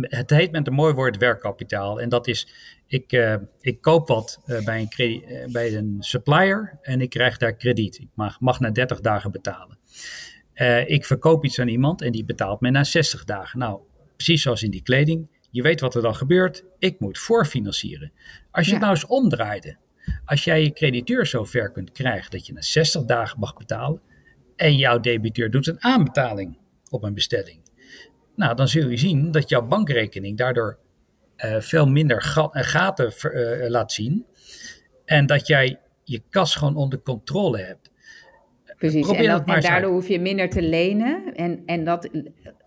het 0.00 0.30
heet 0.30 0.52
met 0.52 0.66
een 0.66 0.72
mooi 0.72 0.94
woord 0.94 1.16
werkkapitaal. 1.16 2.00
En 2.00 2.08
dat 2.08 2.26
is, 2.26 2.48
ik, 2.86 3.12
uh, 3.12 3.34
ik 3.60 3.80
koop 3.80 4.08
wat 4.08 4.42
uh, 4.46 4.64
bij, 4.64 4.88
een 4.96 5.22
uh, 5.30 5.52
bij 5.52 5.76
een 5.76 5.96
supplier 5.98 6.78
en 6.82 7.00
ik 7.00 7.10
krijg 7.10 7.36
daar 7.36 7.54
krediet. 7.54 7.98
Ik 7.98 8.08
mag, 8.14 8.40
mag 8.40 8.60
na 8.60 8.70
30 8.70 9.00
dagen 9.00 9.30
betalen. 9.30 9.78
Uh, 10.54 10.88
ik 10.88 11.04
verkoop 11.04 11.44
iets 11.44 11.58
aan 11.58 11.68
iemand 11.68 12.02
en 12.02 12.12
die 12.12 12.24
betaalt 12.24 12.60
mij 12.60 12.70
na 12.70 12.84
60 12.84 13.24
dagen. 13.24 13.58
Nou, 13.58 13.80
precies 14.16 14.42
zoals 14.42 14.62
in 14.62 14.70
die 14.70 14.82
kleding. 14.82 15.30
Je 15.50 15.62
weet 15.62 15.80
wat 15.80 15.94
er 15.94 16.02
dan 16.02 16.14
gebeurt. 16.14 16.64
Ik 16.78 17.00
moet 17.00 17.18
voorfinancieren. 17.18 18.12
Als 18.50 18.66
je 18.66 18.72
ja. 18.72 18.78
het 18.78 18.86
nou 18.86 18.96
eens 18.96 19.06
omdraaide. 19.06 19.76
Als 20.24 20.44
jij 20.44 20.62
je 20.62 20.72
crediteur 20.72 21.26
zo 21.26 21.44
ver 21.44 21.70
kunt 21.70 21.92
krijgen 21.92 22.30
dat 22.30 22.46
je 22.46 22.52
na 22.52 22.62
60 22.62 23.04
dagen 23.04 23.38
mag 23.38 23.56
betalen. 23.56 24.00
En 24.56 24.76
jouw 24.76 25.00
debiteur 25.00 25.50
doet 25.50 25.66
een 25.66 25.82
aanbetaling 25.82 26.58
op 26.90 27.02
een 27.02 27.14
bestelling. 27.14 27.60
Nou, 28.36 28.54
dan 28.54 28.68
zul 28.68 28.88
je 28.88 28.96
zien 28.96 29.30
dat 29.30 29.48
jouw 29.48 29.66
bankrekening 29.66 30.38
daardoor 30.38 30.78
uh, 31.36 31.60
veel 31.60 31.86
minder 31.86 32.22
ga 32.22 32.48
gaten 32.52 33.12
uh, 33.22 33.68
laat 33.68 33.92
zien. 33.92 34.26
En 35.04 35.26
dat 35.26 35.46
jij 35.46 35.80
je 36.04 36.22
kas 36.30 36.54
gewoon 36.54 36.76
onder 36.76 37.02
controle 37.02 37.58
hebt. 37.58 37.90
Precies, 38.78 39.10
en, 39.10 39.24
dat, 39.26 39.42
en 39.44 39.60
daardoor 39.60 39.92
hoef 39.92 40.08
je 40.08 40.20
minder 40.20 40.48
te 40.48 40.62
lenen 40.62 41.34
en, 41.34 41.62
en 41.66 41.84
dat 41.84 42.08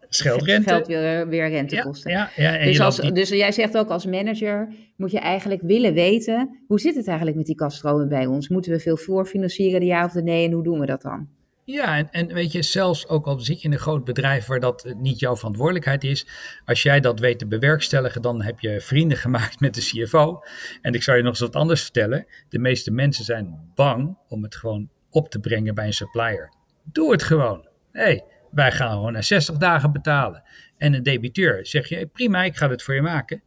scheelt 0.09 0.42
rente. 0.42 0.69
Geldt 0.69 0.88
weer, 0.88 1.27
weer 1.27 1.50
rentekosten. 1.50 2.12
Ja, 2.12 2.30
ja, 2.36 2.54
ja 2.54 2.65
dus, 2.65 2.80
als, 2.80 2.95
dus 2.98 3.30
jij 3.30 3.51
zegt 3.51 3.77
ook 3.77 3.89
als 3.89 4.06
manager 4.06 4.68
moet 4.95 5.12
je 5.12 5.19
eigenlijk 5.19 5.62
willen 5.62 5.94
weten, 5.94 6.63
hoe 6.68 6.80
zit 6.80 6.95
het 6.95 7.07
eigenlijk 7.07 7.38
met 7.38 7.45
die 7.45 7.56
kaststromen 7.56 8.09
bij 8.09 8.25
ons? 8.25 8.50
Moeten 8.50 8.71
we 8.71 8.80
veel 8.80 8.98
voorfinancieren, 8.98 9.80
de 9.80 9.86
ja 9.86 10.06
of 10.06 10.12
de 10.12 10.24
nee, 10.24 10.45
en 10.45 10.51
hoe 10.51 10.63
doen 10.63 10.80
we 10.80 10.86
dat 10.86 11.01
dan? 11.01 11.27
Ja, 11.63 11.98
en, 11.98 12.10
en 12.12 12.33
weet 12.33 12.51
je, 12.51 12.62
zelfs 12.62 13.07
ook 13.07 13.25
al 13.25 13.39
zit 13.39 13.62
je 13.62 13.68
in 13.68 13.74
een 13.74 13.80
groot 13.80 14.03
bedrijf 14.03 14.45
waar 14.45 14.60
dat 14.60 14.94
niet 14.98 15.19
jouw 15.19 15.36
verantwoordelijkheid 15.36 16.03
is, 16.03 16.27
als 16.65 16.83
jij 16.83 17.00
dat 17.00 17.19
weet 17.19 17.39
te 17.39 17.48
bewerkstelligen, 17.48 18.21
dan 18.21 18.42
heb 18.42 18.60
je 18.60 18.81
vrienden 18.81 19.17
gemaakt 19.27 19.60
met 19.60 19.75
de 19.75 19.82
CFO. 19.82 20.41
En 20.82 20.93
ik 20.93 21.03
zou 21.03 21.17
je 21.17 21.24
nog 21.24 21.32
eens 21.32 21.41
wat 21.41 21.55
anders 21.55 21.82
vertellen. 21.82 22.25
De 22.50 22.60
meeste 22.60 22.91
mensen 22.91 23.25
zijn 23.25 23.72
bang 23.75 24.17
om 24.27 24.43
het 24.43 24.55
gewoon 24.55 24.89
op 25.10 25.30
te 25.30 25.40
brengen 25.40 25.76
bij 25.76 25.86
een 25.86 25.94
supplier. 25.94 26.54
Doe 26.84 27.12
het 27.12 27.24
gewoon. 27.24 27.68
Hé, 27.92 28.02
hey, 28.02 28.24
wij 28.52 28.72
gaan 28.72 28.92
gewoon 28.92 29.14
na 29.14 29.22
60 29.22 29.58
dagen 29.58 29.92
betalen. 29.92 30.44
En 30.78 30.94
een 30.94 31.04
debiteur 31.04 31.66
zeg 31.66 31.90
je, 31.90 32.06
prima, 32.08 32.44
ik 32.44 32.58
ga 32.58 32.68
dit 32.68 32.84
voor 32.84 32.94
je 32.94 33.02
maken. 33.02 33.42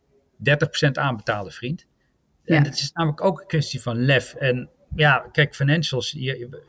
30% 0.49 0.91
aanbetalen, 0.93 1.53
vriend. 1.53 1.87
Ja. 2.45 2.57
En 2.57 2.65
het 2.65 2.79
is 2.79 2.93
namelijk 2.93 3.25
ook 3.25 3.41
een 3.41 3.47
kwestie 3.47 3.81
van 3.81 4.05
lef. 4.05 4.35
En 4.35 4.71
ja, 4.95 5.29
kijk, 5.33 5.55
financials, 5.55 6.11
je, 6.11 6.63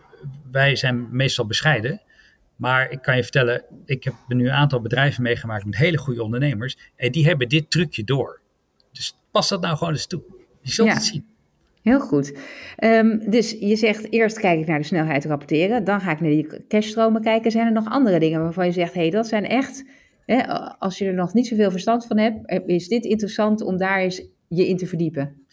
wij 0.52 0.76
zijn 0.76 1.16
meestal 1.16 1.46
bescheiden. 1.46 2.02
Maar 2.56 2.90
ik 2.92 3.02
kan 3.02 3.16
je 3.16 3.24
vertellen, 3.24 3.64
ik 3.86 4.04
heb 4.04 4.14
nu 4.28 4.46
een 4.46 4.54
aantal 4.54 4.82
bedrijven 4.82 5.24
meegemaakt 5.24 5.66
met 5.66 5.78
hele 5.78 5.98
goede 5.98 6.24
ondernemers. 6.24 6.78
En 6.96 7.12
die 7.12 7.26
hebben 7.26 7.50
dit 7.50 7.72
trucje 7.72 8.04
door. 8.04 8.42
Dus 8.92 9.18
pas 9.32 9.50
dat 9.50 9.62
nou 9.62 9.78
gewoon 9.78 9.94
eens 9.94 10.08
toe. 10.08 10.24
Je 10.62 10.72
zult 10.72 10.94
het 10.94 11.04
zien. 11.04 11.26
Heel 11.82 12.00
goed. 12.00 12.38
Um, 12.84 13.30
dus 13.30 13.52
je 13.60 13.76
zegt 13.76 14.12
eerst 14.12 14.40
kijk 14.40 14.60
ik 14.60 14.68
naar 14.68 14.80
de 14.80 14.86
snelheid 14.86 15.26
rapporteren, 15.26 15.84
dan 15.84 16.02
ga 16.02 16.12
ik 16.12 16.20
naar 16.20 16.30
die 16.30 16.68
cashstromen 16.68 17.22
kijken. 17.22 17.52
Zijn 17.52 17.66
er 17.66 17.72
nog 17.72 17.90
andere 17.90 18.20
dingen 18.20 18.42
waarvan 18.42 18.66
je 18.66 18.72
zegt, 18.72 18.94
hé, 18.94 19.02
hey, 19.02 19.10
dat 19.10 19.28
zijn 19.28 19.48
echt, 19.48 19.86
hè, 20.26 20.48
als 20.80 20.98
je 20.98 21.06
er 21.06 21.14
nog 21.14 21.34
niet 21.34 21.48
zoveel 21.48 21.72
verstand 21.72 22.06
van 22.06 22.18
hebt, 22.18 22.46
eh, 22.46 22.60
is 22.66 22.88
dit 22.88 23.06
interessant 23.06 23.62
om 23.62 23.78
daar 23.78 24.00
eens 24.00 24.22
je 24.48 24.68
in 24.68 24.78
te 24.78 24.88
verdiepen? 24.88 25.46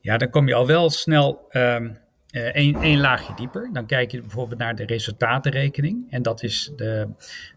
Ja, 0.00 0.16
dan 0.16 0.30
kom 0.30 0.48
je 0.48 0.54
al 0.54 0.66
wel 0.66 0.90
snel 0.90 1.46
um, 1.50 1.98
uh, 2.30 2.54
één 2.54 3.00
laagje 3.00 3.34
dieper. 3.34 3.70
Dan 3.72 3.86
kijk 3.86 4.10
je 4.10 4.20
bijvoorbeeld 4.20 4.58
naar 4.58 4.76
de 4.76 4.84
resultatenrekening. 4.84 6.06
En 6.10 6.22
dat 6.22 6.42
is, 6.42 6.72
de, 6.76 7.08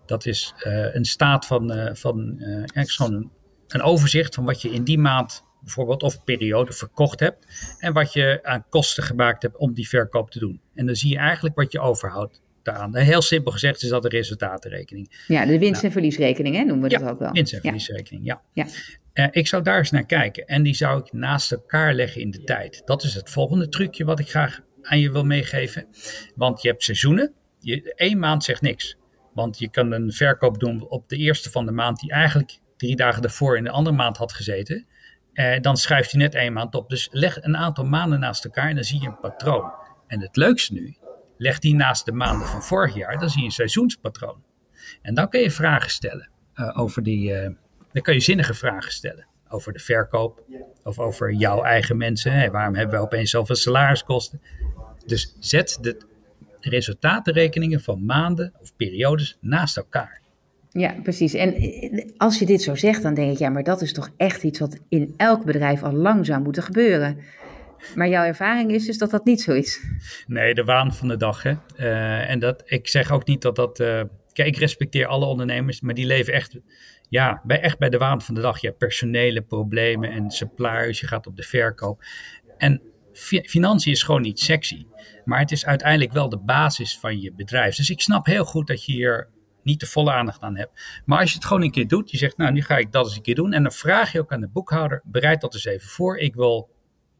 dat 0.06 0.26
is 0.26 0.54
uh, 0.68 0.96
een 0.96 1.06
staat 1.06 1.46
van, 1.46 1.72
uh, 1.72 1.90
van 1.94 2.36
gewoon 2.74 3.14
een, 3.14 3.30
een 3.68 3.82
overzicht 3.82 4.36
van 4.36 4.46
wat 4.46 4.62
je 4.62 4.70
in 4.70 4.84
die 4.84 5.00
maand 5.00 5.44
bijvoorbeeld 5.62 6.04
of 6.04 6.24
periode 6.24 6.74
verkocht 6.74 7.20
hebt 7.20 7.46
en 7.80 7.94
wat 7.94 8.14
je 8.14 8.40
aan 8.44 8.66
kosten 8.70 9.04
gemaakt 9.04 9.42
hebt 9.42 9.58
om 9.58 9.74
die 9.74 9.88
verkoop 9.88 10.32
te 10.32 10.40
doen. 10.40 10.62
En 10.76 10.86
dan 10.86 10.96
zie 10.96 11.12
je 11.12 11.18
eigenlijk 11.18 11.56
wat 11.56 11.72
je 11.72 11.80
overhoudt 11.80 12.42
daaraan. 12.64 12.96
Heel 12.96 13.22
simpel 13.22 13.52
gezegd 13.52 13.84
is 13.84 13.90
dat 13.90 14.02
de 14.02 14.10
resultatenrekening. 14.10 15.24
Ja, 15.28 15.46
de 15.46 15.60
winst- 15.60 15.76
en 15.76 15.82
nou, 15.82 15.92
verliesrekening 15.92 16.56
hè, 16.56 16.64
noemen 16.64 16.90
we 16.90 16.90
ja, 16.90 17.00
dat 17.00 17.10
ook 17.10 17.20
wel. 17.20 17.32
winst- 17.32 17.54
en 17.54 17.62
verliesrekening, 17.62 18.26
ja. 18.26 18.42
ja. 18.54 18.66
Uh, 19.14 19.28
ik 19.32 19.48
zou 19.48 19.64
daar 19.64 19.78
eens 19.78 19.92
naar 19.92 20.06
kijken 20.06 20.46
en 20.46 20.64
die 20.64 20.76
zou 20.76 21.00
ik 21.00 21.14
naast 21.14 21.52
elkaar 21.52 21.94
leggen 21.94 22.22
in 22.22 22.32
de 22.32 22.44
tijd. 22.44 22.82
Dat 22.86 23.04
is 23.04 23.14
het 23.14 23.30
volgende 23.30 23.70
trucje 23.70 24.06
wat 24.06 24.20
ik 24.20 24.30
graag 24.30 24.60
aan 24.82 25.00
je 25.00 25.12
wil 25.12 25.24
meegeven. 25.24 25.88
Want 26.36 26.62
je 26.62 26.68
hebt 26.68 26.84
seizoenen. 26.84 27.34
Je, 27.60 27.94
één 27.96 28.20
maand 28.20 28.44
zegt 28.44 28.62
niks. 28.62 28.98
Want 29.34 29.60
je 29.60 29.70
kan 29.70 29.92
een 29.92 30.12
verkoop 30.12 30.60
doen 30.60 30.88
op 30.90 31.10
de 31.10 31.18
eerste 31.18 31.52
van 31.52 31.66
de 31.66 31.72
maand, 31.72 32.00
die 32.00 32.12
eigenlijk 32.12 32.60
drie 32.78 32.96
dagen 32.96 33.22
daarvoor 33.22 33.58
in 33.58 33.64
de 33.64 33.70
andere 33.70 33.96
maand 33.96 34.18
had 34.18 34.34
gezeten. 34.34 34.86
Eh, 35.38 35.62
dan 35.62 35.78
schuift 35.78 36.12
hij 36.12 36.22
net 36.22 36.36
één 36.36 36.54
maand 36.54 36.76
op. 36.76 36.90
Dus 36.90 37.08
leg 37.12 37.44
een 37.44 37.58
aantal 37.58 37.86
maanden 37.86 38.20
naast 38.20 38.46
elkaar 38.46 38.70
en 38.70 38.76
dan 38.76 38.84
zie 38.84 39.02
je 39.02 39.08
een 39.08 39.20
patroon. 39.20 39.72
En 40.08 40.22
het 40.22 40.36
leukste 40.36 40.74
nu, 40.74 40.98
leg 41.38 41.60
die 41.60 41.76
naast 41.76 42.06
de 42.06 42.12
maanden 42.12 42.48
van 42.48 42.64
vorig 42.64 42.96
jaar, 42.96 43.20
dan 43.20 43.30
zie 43.30 43.40
je 43.40 43.46
een 43.46 43.52
seizoenspatroon. 43.52 44.44
En 45.02 45.14
dan 45.14 45.30
kun 45.30 45.40
je 45.40 45.52
vragen 45.52 45.90
stellen 45.90 46.30
uh, 46.56 46.80
over 46.80 47.04
die. 47.04 47.32
Uh, 47.32 47.50
dan 47.92 48.02
kun 48.02 48.14
je 48.14 48.20
zinnige 48.20 48.54
vragen 48.54 48.92
stellen 48.92 49.28
over 49.50 49.74
de 49.74 49.80
verkoop 49.80 50.44
of 50.84 51.00
over 51.00 51.34
jouw 51.34 51.64
eigen 51.64 51.98
mensen. 51.98 52.52
Waarom 52.52 52.76
hebben 52.76 53.00
we 53.00 53.06
opeens 53.06 53.30
zoveel 53.30 53.56
salariskosten? 53.56 54.42
Dus 55.06 55.36
zet 55.40 55.78
de 55.82 56.06
resultatenrekeningen 56.60 57.82
van 57.82 58.06
maanden 58.06 58.54
of 58.60 58.76
periodes 58.76 59.38
naast 59.42 59.78
elkaar. 59.78 60.22
Ja, 60.70 60.96
precies. 61.04 61.34
En 61.34 61.56
als 62.18 62.40
je 62.40 62.46
dit 62.46 62.62
zo 62.62 62.76
zegt, 62.76 63.02
dan 63.02 63.14
denk 63.14 63.32
ik, 63.32 63.38
ja, 63.38 63.50
maar 63.50 63.64
dat 63.64 63.82
is 63.82 63.94
toch 63.94 64.10
echt 64.18 64.44
iets 64.44 64.60
wat 64.60 64.80
in 64.90 65.14
elk 65.18 65.46
bedrijf 65.46 65.84
al 65.84 65.94
lang 65.94 66.26
zou 66.26 66.42
moeten 66.42 66.64
gebeuren. 66.64 67.18
Maar 67.96 68.08
jouw 68.08 68.26
ervaring 68.26 68.72
is 68.72 68.86
dus 68.86 68.98
dat 68.98 69.10
dat 69.10 69.26
niet 69.26 69.42
zo 69.42 69.54
is. 69.54 69.84
Nee, 70.28 70.54
de 70.54 70.64
waan 70.64 70.94
van 70.94 71.08
de 71.08 71.18
dag. 71.18 71.44
Hè? 71.44 71.54
Uh, 71.78 72.30
en 72.30 72.40
dat, 72.40 72.64
ik 72.66 72.88
zeg 72.88 73.12
ook 73.12 73.26
niet 73.26 73.42
dat 73.42 73.56
dat. 73.56 73.80
Uh, 73.80 74.02
kijk, 74.34 74.48
ik 74.48 74.58
respecteer 74.58 75.06
alle 75.06 75.26
ondernemers, 75.26 75.82
maar 75.82 75.94
die 75.94 76.06
leven 76.06 76.34
echt, 76.34 76.60
ja, 77.10 77.42
bij, 77.44 77.62
echt 77.62 77.78
bij 77.78 77.90
de 77.90 77.98
waan 77.98 78.22
van 78.22 78.36
de 78.36 78.42
dag. 78.42 78.62
Je 78.62 78.68
hebt 78.68 78.80
personele 78.80 79.42
problemen 79.42 80.12
en 80.12 80.32
suppliers, 80.32 81.00
je 81.00 81.08
gaat 81.08 81.28
op 81.28 81.36
de 81.36 81.44
verkoop. 81.44 82.04
En 82.58 82.82
financiën 83.44 83.92
is 83.92 84.04
gewoon 84.04 84.22
niet 84.22 84.40
sexy. 84.40 84.86
Maar 85.26 85.40
het 85.40 85.52
is 85.52 85.66
uiteindelijk 85.66 86.12
wel 86.12 86.30
de 86.30 86.40
basis 86.40 87.00
van 87.00 87.22
je 87.22 87.34
bedrijf. 87.34 87.76
Dus 87.76 87.90
ik 87.90 88.02
snap 88.02 88.26
heel 88.26 88.46
goed 88.46 88.68
dat 88.68 88.86
je 88.86 88.92
hier 88.92 89.30
niet 89.68 89.80
de 89.80 89.86
volle 89.86 90.12
aandacht 90.12 90.42
aan 90.42 90.58
hebt. 90.58 91.02
Maar 91.06 91.20
als 91.20 91.30
je 91.30 91.36
het 91.36 91.46
gewoon 91.46 91.64
een 91.64 91.72
keer 91.72 91.88
doet, 91.88 92.12
je 92.12 92.18
zegt, 92.18 92.38
nou, 92.38 92.52
nu 92.52 92.62
ga 92.62 92.78
ik 92.78 92.92
dat 92.92 93.06
eens 93.06 93.16
een 93.16 93.22
keer 93.22 93.36
doen. 93.36 93.54
En 93.54 93.64
dan 93.64 93.72
vraag 93.72 94.12
je 94.12 94.20
ook 94.20 94.32
aan 94.32 94.42
de 94.42 94.48
boekhouder, 94.48 95.02
bereid 95.04 95.42
dat 95.42 95.54
eens 95.54 95.66
even 95.66 95.90
voor. 95.90 96.18
Ik 96.18 96.36
wil 96.36 96.70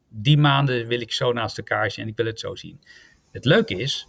die 0.08 0.38
maanden 0.38 0.86
wil 0.86 1.00
ik 1.00 1.12
zo 1.12 1.32
naast 1.32 1.58
elkaar 1.58 1.90
zien 1.90 2.04
en 2.04 2.10
ik 2.10 2.16
wil 2.16 2.26
het 2.26 2.40
zo 2.40 2.54
zien. 2.54 2.80
Het 3.32 3.44
leuke 3.44 3.74
is, 3.74 4.08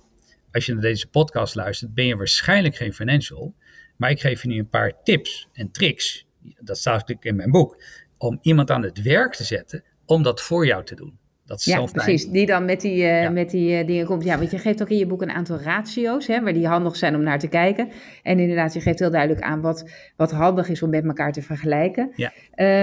als 0.51 0.65
je 0.65 0.73
naar 0.73 0.81
deze 0.81 1.07
podcast 1.07 1.55
luistert, 1.55 1.93
ben 1.93 2.05
je 2.05 2.15
waarschijnlijk 2.15 2.75
geen 2.75 2.93
financial. 2.93 3.55
Maar 3.97 4.09
ik 4.09 4.19
geef 4.19 4.41
je 4.41 4.47
nu 4.47 4.59
een 4.59 4.69
paar 4.69 5.03
tips 5.03 5.47
en 5.53 5.71
tricks, 5.71 6.25
dat 6.59 6.77
staat 6.77 6.99
natuurlijk 6.99 7.25
in 7.25 7.35
mijn 7.35 7.51
boek, 7.51 7.83
om 8.17 8.39
iemand 8.41 8.71
aan 8.71 8.83
het 8.83 9.01
werk 9.01 9.33
te 9.33 9.43
zetten 9.43 9.83
om 10.05 10.23
dat 10.23 10.41
voor 10.41 10.65
jou 10.65 10.83
te 10.83 10.95
doen. 10.95 11.17
Dat 11.49 11.59
is 11.59 11.65
ja, 11.65 11.85
precies. 11.85 12.25
Die 12.25 12.45
dan 12.45 12.65
met 12.65 12.81
die, 12.81 13.03
uh, 13.03 13.29
met 13.29 13.49
die 13.49 13.79
uh, 13.79 13.87
dingen 13.87 14.05
komt. 14.05 14.23
Ja, 14.23 14.37
want 14.37 14.51
je 14.51 14.57
geeft 14.57 14.81
ook 14.81 14.89
in 14.89 14.97
je 14.97 15.05
boek 15.05 15.21
een 15.21 15.31
aantal 15.31 15.59
ratio's, 15.59 16.27
hè, 16.27 16.41
waar 16.41 16.53
die 16.53 16.67
handig 16.67 16.95
zijn 16.95 17.15
om 17.15 17.23
naar 17.23 17.39
te 17.39 17.47
kijken. 17.47 17.91
En 18.23 18.39
inderdaad, 18.39 18.73
je 18.73 18.81
geeft 18.81 18.99
heel 18.99 19.11
duidelijk 19.11 19.41
aan 19.41 19.61
wat, 19.61 19.91
wat 20.15 20.31
handig 20.31 20.69
is 20.69 20.81
om 20.81 20.89
met 20.89 21.05
elkaar 21.05 21.31
te 21.31 21.41
vergelijken. 21.41 22.11
Ja. 22.15 22.31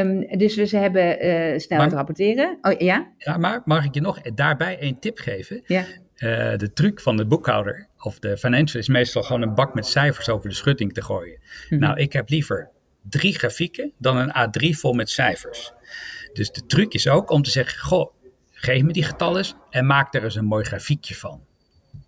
Um, 0.01 0.39
dus 0.39 0.57
we 0.57 0.65
ze 0.65 0.77
hebben 0.77 1.27
uh, 1.27 1.59
snel 1.59 1.89
te 1.89 1.95
rapporteren. 1.95 2.59
Oh, 2.63 2.81
ja? 2.81 3.13
ja, 3.19 3.37
maar 3.37 3.63
mag 3.65 3.85
ik 3.85 3.95
je 3.95 4.01
nog 4.01 4.21
daarbij 4.21 4.77
een 4.81 4.99
tip 4.99 5.19
geven? 5.19 5.63
Ja. 5.67 5.85
de 6.57 6.71
truc 6.75 7.01
van 7.01 7.17
de 7.17 7.27
boekhouder 7.27 7.89
of 7.99 8.19
de 8.19 8.37
financial 8.37 8.81
is 8.83 8.89
meestal 8.89 9.23
gewoon 9.23 9.43
een 9.43 9.55
bak 9.55 9.75
met 9.75 9.87
cijfers 9.87 10.29
over 10.29 10.49
de 10.49 10.55
schutting 10.55 10.93
te 10.93 11.03
gooien. 11.03 11.39
Mm 11.39 11.49
-hmm. 11.69 11.79
Nou, 11.79 11.99
ik 11.99 12.13
heb 12.13 12.29
liever 12.29 12.71
drie 13.09 13.39
grafieken 13.39 13.93
dan 13.99 14.17
een 14.17 14.31
A3 14.31 14.79
vol 14.79 14.93
met 14.93 15.11
cijfers. 15.11 15.73
Dus 16.33 16.51
de 16.51 16.67
truc 16.67 16.95
is 16.95 17.09
ook 17.09 17.31
om 17.31 17.43
te 17.43 17.51
zeggen, 17.51 17.81
goh, 17.81 18.16
geef 18.59 18.83
me 18.83 18.93
die 18.93 19.03
getallen 19.03 19.45
en 19.71 19.87
maak 19.87 20.15
er 20.15 20.25
eens 20.25 20.35
een 20.35 20.45
mooi 20.45 20.65
grafiekje 20.65 21.15
van. 21.15 21.41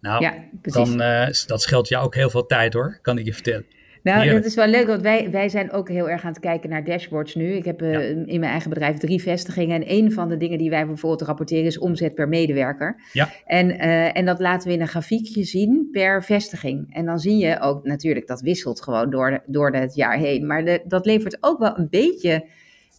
Nou, 0.01 0.23
ja, 0.23 0.35
dan, 0.63 1.01
uh, 1.01 1.27
dat 1.47 1.63
scheelt 1.63 1.89
jou 1.89 2.05
ook 2.05 2.15
heel 2.15 2.31
veel 2.31 2.47
tijd 2.47 2.73
hoor, 2.73 2.99
kan 3.03 3.19
ik 3.19 3.25
je 3.25 3.33
vertellen. 3.33 3.67
Nou, 4.03 4.31
dat 4.31 4.45
is 4.45 4.55
wel 4.55 4.67
leuk, 4.67 4.87
want 4.87 5.03
wij, 5.03 5.31
wij 5.31 5.49
zijn 5.49 5.73
ook 5.73 5.89
heel 5.89 6.11
erg 6.11 6.23
aan 6.23 6.33
het 6.33 6.41
kijken 6.41 6.71
naar 6.71 6.85
dashboards 6.85 7.35
nu. 7.35 7.53
Ik 7.53 7.65
heb 7.65 7.83
uh, 7.83 8.11
in 8.11 8.41
mijn 8.41 8.43
eigen 8.43 8.71
bedrijf 8.71 8.97
drie 8.97 9.23
vestigingen. 9.23 9.77
En 9.77 9.93
een 9.93 10.13
van 10.13 10.29
de 10.29 10.37
dingen 10.37 10.59
die 10.59 10.71
wij 10.71 10.87
bijvoorbeeld 10.87 11.29
rapporteren 11.29 11.65
is 11.65 11.79
omzet 11.79 12.15
per 12.15 12.29
medewerker. 12.29 13.01
Ja. 13.13 13.29
En, 13.45 13.71
uh, 13.71 14.17
en 14.17 14.25
dat 14.25 14.41
laten 14.41 14.69
we 14.69 14.75
in 14.75 14.81
een 14.81 14.89
grafiekje 14.89 15.45
zien 15.45 15.89
per 15.93 16.25
vestiging. 16.25 16.95
En 16.95 17.05
dan 17.05 17.19
zie 17.19 17.37
je 17.37 17.61
ook 17.61 17.85
natuurlijk, 17.85 18.27
dat 18.27 18.41
wisselt 18.41 18.83
gewoon 18.83 19.11
door, 19.11 19.31
de, 19.31 19.41
door 19.47 19.71
het 19.71 19.95
jaar 19.95 20.19
heen. 20.19 20.47
Maar 20.47 20.65
de, 20.65 20.83
dat 20.87 21.07
levert 21.07 21.37
ook 21.41 21.59
wel 21.59 21.79
een 21.79 21.89
beetje 21.91 22.45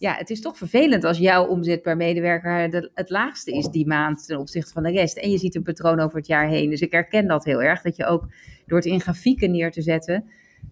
ja, 0.00 0.14
het 0.14 0.30
is 0.30 0.40
toch 0.40 0.56
vervelend 0.56 1.04
als 1.04 1.18
jouw 1.18 1.46
omzet 1.46 1.82
per 1.82 1.96
medewerker 1.96 2.70
de, 2.70 2.90
het 2.94 3.10
laagste 3.10 3.52
is 3.52 3.66
die 3.66 3.86
maand 3.86 4.26
ten 4.26 4.38
opzichte 4.38 4.72
van 4.72 4.82
de 4.82 4.90
rest. 4.90 5.16
En 5.16 5.30
je 5.30 5.38
ziet 5.38 5.54
een 5.54 5.62
patroon 5.62 6.00
over 6.00 6.16
het 6.16 6.26
jaar 6.26 6.48
heen. 6.48 6.70
Dus 6.70 6.80
ik 6.80 6.92
herken 6.92 7.26
dat 7.26 7.44
heel 7.44 7.62
erg, 7.62 7.82
dat 7.82 7.96
je 7.96 8.06
ook 8.06 8.28
door 8.66 8.78
het 8.78 8.86
in 8.86 9.00
grafieken 9.00 9.50
neer 9.50 9.70
te 9.70 9.82
zetten, 9.82 10.24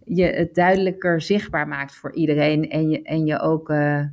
je 0.05 0.25
het 0.25 0.55
duidelijker 0.55 1.21
zichtbaar 1.21 1.69
maakt 1.69 1.95
voor 1.95 2.15
iedereen. 2.15 2.71
En 2.71 2.91
je, 2.91 3.03
en 3.03 3.25
je 3.27 3.41
ook 3.41 3.71
uh, 3.71 4.05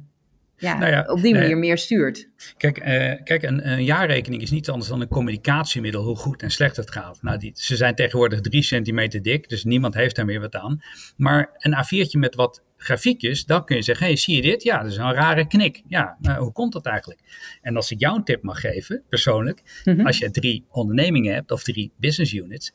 ja, 0.57 0.77
nou 0.77 0.91
ja, 0.91 1.03
op 1.07 1.21
die 1.21 1.33
manier 1.33 1.57
meer 1.57 1.77
stuurt. 1.77 2.29
Kijk, 2.57 2.79
uh, 2.79 3.24
kijk 3.24 3.43
een, 3.43 3.71
een, 3.71 3.83
jaarrekening 3.83 4.41
is 4.41 4.51
niet 4.51 4.69
anders 4.69 4.89
dan 4.89 5.01
een 5.01 5.07
communicatiemiddel, 5.07 6.03
hoe 6.03 6.15
goed 6.15 6.41
en 6.41 6.51
slecht 6.51 6.75
het 6.75 6.91
gaat. 6.91 7.17
Nou, 7.21 7.38
die, 7.38 7.51
ze 7.55 7.75
zijn 7.75 7.95
tegenwoordig 7.95 8.41
drie 8.41 8.62
centimeter 8.62 9.21
dik, 9.21 9.50
dus 9.50 9.63
niemand 9.63 9.93
heeft 9.93 10.15
daar 10.15 10.25
meer 10.25 10.39
wat 10.39 10.55
aan. 10.55 10.81
Maar 11.17 11.50
een 11.57 11.74
A4'tje 11.74 12.19
met 12.19 12.35
wat 12.35 12.63
grafiekjes, 12.77 13.45
dan 13.45 13.65
kun 13.65 13.75
je 13.75 13.81
zeggen, 13.81 14.05
hey, 14.05 14.15
zie 14.15 14.35
je 14.35 14.41
dit? 14.41 14.63
Ja, 14.63 14.81
dat 14.81 14.91
is 14.91 14.97
een 14.97 15.13
rare 15.13 15.47
knik. 15.47 15.81
Ja, 15.88 16.17
nou, 16.19 16.43
hoe 16.43 16.51
komt 16.51 16.74
dat 16.74 16.85
eigenlijk? 16.85 17.19
En 17.62 17.75
als 17.75 17.91
ik 17.91 18.00
jou 18.00 18.15
een 18.15 18.24
tip 18.24 18.43
mag 18.43 18.59
geven, 18.59 19.03
persoonlijk, 19.09 19.81
mm-hmm. 19.83 20.05
als 20.05 20.17
je 20.17 20.31
drie 20.31 20.65
ondernemingen 20.69 21.33
hebt 21.33 21.51
of 21.51 21.63
drie 21.63 21.91
business 21.97 22.33
units, 22.33 22.74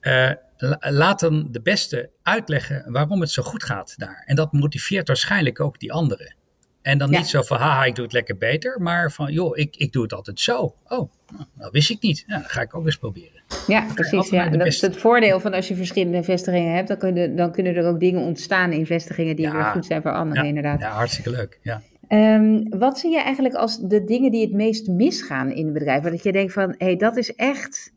uh, 0.00 0.30
laat 0.78 1.20
dan 1.20 1.48
de 1.50 1.60
beste 1.60 2.10
uitleggen 2.22 2.92
waarom 2.92 3.20
het 3.20 3.30
zo 3.30 3.42
goed 3.42 3.64
gaat 3.64 3.94
daar. 3.96 4.22
En 4.26 4.36
dat 4.36 4.52
motiveert 4.52 5.06
waarschijnlijk 5.06 5.60
ook 5.60 5.78
die 5.78 5.92
anderen. 5.92 6.34
En 6.82 6.98
dan 6.98 7.10
niet 7.10 7.26
zo 7.26 7.42
van, 7.42 7.58
haha, 7.58 7.84
ik 7.84 7.94
doe 7.94 8.04
het 8.04 8.12
lekker 8.12 8.36
beter, 8.36 8.80
maar 8.80 9.12
van, 9.12 9.32
joh, 9.32 9.58
ik, 9.58 9.76
ik 9.76 9.92
doe 9.92 10.02
het 10.02 10.12
altijd 10.12 10.40
zo. 10.40 10.74
Oh, 10.84 11.10
nou, 11.30 11.44
dat 11.56 11.72
wist 11.72 11.90
ik 11.90 12.02
niet. 12.02 12.24
Ja, 12.26 12.38
dat 12.38 12.50
ga 12.50 12.60
ik 12.60 12.74
ook 12.74 12.84
eens 12.84 12.96
proberen. 12.96 13.42
Ja, 13.66 13.86
precies. 13.94 14.30
Ja. 14.30 14.48
Dat 14.48 14.66
is 14.66 14.80
het 14.80 14.96
voordeel 14.96 15.40
van 15.40 15.54
als 15.54 15.68
je 15.68 15.74
verschillende 15.74 16.22
vestigingen 16.22 16.74
hebt, 16.74 16.88
dan 16.88 16.98
kunnen, 16.98 17.36
dan 17.36 17.52
kunnen 17.52 17.74
er 17.74 17.86
ook 17.86 18.00
dingen 18.00 18.22
ontstaan 18.22 18.72
in 18.72 18.86
vestigingen 18.86 19.36
die 19.36 19.46
ja, 19.46 19.52
weer 19.52 19.64
goed 19.64 19.86
zijn 19.86 20.02
voor 20.02 20.12
anderen, 20.12 20.42
ja, 20.42 20.48
inderdaad. 20.48 20.80
Ja, 20.80 20.90
hartstikke 20.90 21.30
leuk. 21.30 21.58
Ja. 21.62 21.82
Um, 22.08 22.78
wat 22.78 22.98
zie 22.98 23.10
je 23.10 23.20
eigenlijk 23.20 23.54
als 23.54 23.78
de 23.78 24.04
dingen 24.04 24.30
die 24.30 24.40
het 24.40 24.52
meest 24.52 24.88
misgaan 24.88 25.50
in 25.50 25.64
het 25.64 25.72
bedrijf? 25.72 26.02
Dat 26.02 26.22
je 26.22 26.32
denkt 26.32 26.52
van, 26.52 26.74
hé, 26.78 26.86
hey, 26.86 26.96
dat 26.96 27.16
is 27.16 27.34
echt 27.34 27.92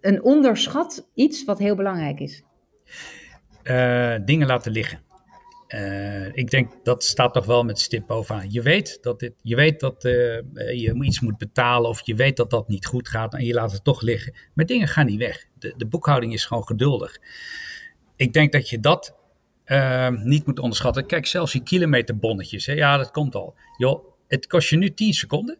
een 0.00 0.22
onderschat 0.22 1.08
iets 1.14 1.44
wat 1.44 1.58
heel 1.58 1.74
belangrijk 1.76 2.20
is. 2.20 2.42
Uh, 3.64 4.14
dingen 4.24 4.46
laten 4.46 4.72
liggen. 4.72 5.04
Uh, 5.68 6.26
ik 6.36 6.50
denk 6.50 6.70
dat 6.82 7.04
staat 7.04 7.34
toch 7.34 7.46
wel 7.46 7.64
met 7.64 7.80
stip 7.80 8.06
bovenaan. 8.06 8.50
Je 8.50 8.62
weet 8.62 8.98
dat, 9.00 9.18
dit, 9.18 9.32
je, 9.42 9.56
weet 9.56 9.80
dat 9.80 10.04
uh, 10.04 10.12
je 10.54 11.04
iets 11.04 11.20
moet 11.20 11.38
betalen 11.38 11.90
of 11.90 12.06
je 12.06 12.14
weet 12.14 12.36
dat 12.36 12.50
dat 12.50 12.68
niet 12.68 12.86
goed 12.86 13.08
gaat 13.08 13.34
en 13.34 13.44
je 13.44 13.54
laat 13.54 13.72
het 13.72 13.84
toch 13.84 14.02
liggen. 14.02 14.34
Maar 14.54 14.66
dingen 14.66 14.88
gaan 14.88 15.06
niet 15.06 15.18
weg. 15.18 15.44
De, 15.58 15.74
de 15.76 15.86
boekhouding 15.86 16.32
is 16.32 16.44
gewoon 16.44 16.66
geduldig. 16.66 17.18
Ik 18.16 18.32
denk 18.32 18.52
dat 18.52 18.68
je 18.68 18.80
dat 18.80 19.16
uh, 19.66 20.08
niet 20.08 20.46
moet 20.46 20.58
onderschatten. 20.58 21.06
Kijk, 21.06 21.26
zelfs 21.26 21.52
die 21.52 21.62
kilometerbonnetjes, 21.62 22.66
hè, 22.66 22.72
ja, 22.72 22.96
dat 22.96 23.10
komt 23.10 23.34
al. 23.34 23.54
Joh, 23.76 24.04
het 24.28 24.46
kost 24.46 24.68
je 24.68 24.76
nu 24.76 24.94
10 24.94 25.12
seconden. 25.12 25.58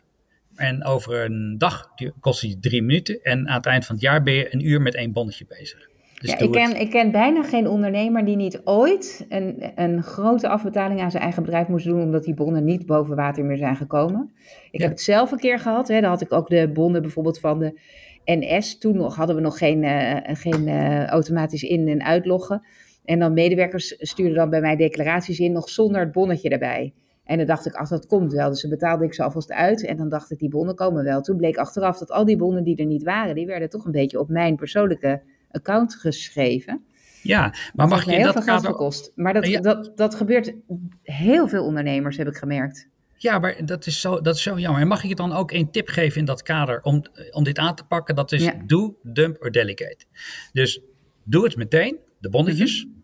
En 0.55 0.85
over 0.85 1.25
een 1.25 1.59
dag 1.59 1.89
kost 2.21 2.41
je 2.41 2.59
drie 2.59 2.83
minuten. 2.83 3.23
En 3.23 3.49
aan 3.49 3.57
het 3.57 3.67
eind 3.67 3.85
van 3.87 3.95
het 3.95 4.05
jaar 4.05 4.23
ben 4.23 4.35
je 4.35 4.55
een 4.55 4.67
uur 4.67 4.83
met 4.83 4.95
één 4.95 5.13
bonnetje 5.13 5.47
bezig. 5.47 5.89
Dus 6.21 6.31
ja, 6.31 6.39
ik, 6.39 6.51
ken, 6.51 6.81
ik 6.81 6.91
ken 6.91 7.11
bijna 7.11 7.43
geen 7.43 7.69
ondernemer 7.69 8.25
die 8.25 8.37
niet 8.37 8.61
ooit 8.65 9.27
een, 9.29 9.73
een 9.75 10.03
grote 10.03 10.49
afbetaling 10.49 11.01
aan 11.01 11.11
zijn 11.11 11.23
eigen 11.23 11.43
bedrijf 11.43 11.69
moest 11.69 11.87
doen, 11.87 12.03
omdat 12.03 12.25
die 12.25 12.35
bonnen 12.35 12.65
niet 12.65 12.87
boven 12.87 13.17
water 13.17 13.45
meer 13.45 13.57
zijn 13.57 13.77
gekomen. 13.77 14.33
Ik 14.71 14.81
heb 14.81 14.91
het 14.91 15.01
zelf 15.01 15.31
een 15.31 15.39
keer 15.39 15.59
gehad. 15.59 15.89
Hè, 15.89 16.01
dan 16.01 16.11
had 16.11 16.21
ik 16.21 16.33
ook 16.33 16.49
de 16.49 16.71
bonnen 16.73 17.03
bijvoorbeeld 17.03 17.41
van 17.41 17.59
de 17.59 17.81
NS. 18.25 18.79
Toen 18.79 18.97
nog 18.97 19.17
hadden 19.17 19.37
we 19.37 19.43
nog 19.43 19.59
geen, 19.59 19.83
uh, 19.83 20.17
geen 20.23 20.69
uh, 20.69 21.07
automatisch 21.07 21.63
in- 21.63 21.89
en 21.89 22.05
uitloggen. 22.05 22.63
En 23.05 23.19
dan 23.19 23.33
medewerkers 23.33 23.95
stuurden 23.99 24.35
dan 24.37 24.51
bij 24.51 24.61
mij 24.61 24.77
declaraties 24.77 25.39
in, 25.39 25.53
nog 25.53 25.69
zonder 25.69 26.01
het 26.01 26.13
bonnetje 26.13 26.49
erbij. 26.49 26.93
En 27.25 27.37
dan 27.37 27.47
dacht 27.47 27.67
ik, 27.67 27.75
ach, 27.75 27.89
dat 27.89 28.07
komt 28.07 28.33
wel. 28.33 28.49
Dus 28.49 28.61
dan 28.61 28.71
betaalde 28.71 29.05
ik 29.05 29.15
ze 29.15 29.23
alvast 29.23 29.53
uit. 29.53 29.85
En 29.85 29.97
dan 29.97 30.09
dacht 30.09 30.31
ik, 30.31 30.39
die 30.39 30.49
bonnen 30.49 30.75
komen 30.75 31.05
wel. 31.05 31.21
Toen 31.21 31.37
bleek 31.37 31.57
achteraf 31.57 31.99
dat 31.99 32.11
al 32.11 32.25
die 32.25 32.37
bonnen 32.37 32.65
die 32.65 32.77
er 32.77 32.87
niet 32.87 33.03
waren, 33.03 33.35
die 33.35 33.47
werden 33.47 33.71
toch 33.71 33.85
een 33.85 33.93
beetje 33.93 34.21
op 34.21 34.29
mijn 34.29 34.57
persoonlijke 34.57 35.23
account 35.51 35.95
geschreven. 35.95 36.85
Ja, 37.23 37.55
maar 37.75 37.89
mag 37.89 38.05
je 38.05 38.11
heel 38.11 38.25
dat 38.25 38.33
veel 38.33 38.43
geld 38.43 38.67
gekost. 38.67 39.13
Maar 39.15 39.33
dat, 39.33 39.63
dat, 39.63 39.93
dat 39.97 40.15
gebeurt 40.15 40.55
heel 41.03 41.49
veel 41.49 41.65
ondernemers, 41.65 42.17
heb 42.17 42.29
ik 42.29 42.37
gemerkt. 42.37 42.89
Ja, 43.17 43.39
maar 43.39 43.67
dat 43.67 43.87
is 43.87 44.01
zo, 44.01 44.21
dat 44.21 44.35
is 44.35 44.43
zo 44.43 44.59
jammer. 44.59 44.81
En 44.81 44.89
mag 44.89 45.03
ik 45.03 45.09
je 45.09 45.15
dan 45.15 45.33
ook 45.33 45.53
een 45.53 45.71
tip 45.71 45.89
geven 45.89 46.19
in 46.19 46.25
dat 46.25 46.43
kader 46.43 46.83
om, 46.83 47.03
om 47.31 47.45
dit 47.45 47.59
aan 47.59 47.75
te 47.75 47.85
pakken? 47.85 48.15
Dat 48.15 48.33
is 48.33 48.45
ja. 48.45 48.55
doe, 48.67 48.95
dump 49.03 49.43
or 49.43 49.51
delegate. 49.51 50.05
Dus 50.53 50.81
doe 51.25 51.45
het 51.45 51.57
meteen, 51.57 51.99
de 52.19 52.29
bonnetjes. 52.29 52.85
Mm 52.85 53.03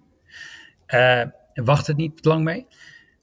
-hmm. 0.86 1.00
uh, 1.00 1.64
wacht 1.64 1.86
het 1.86 1.96
niet 1.96 2.24
lang 2.24 2.44
mee. 2.44 2.66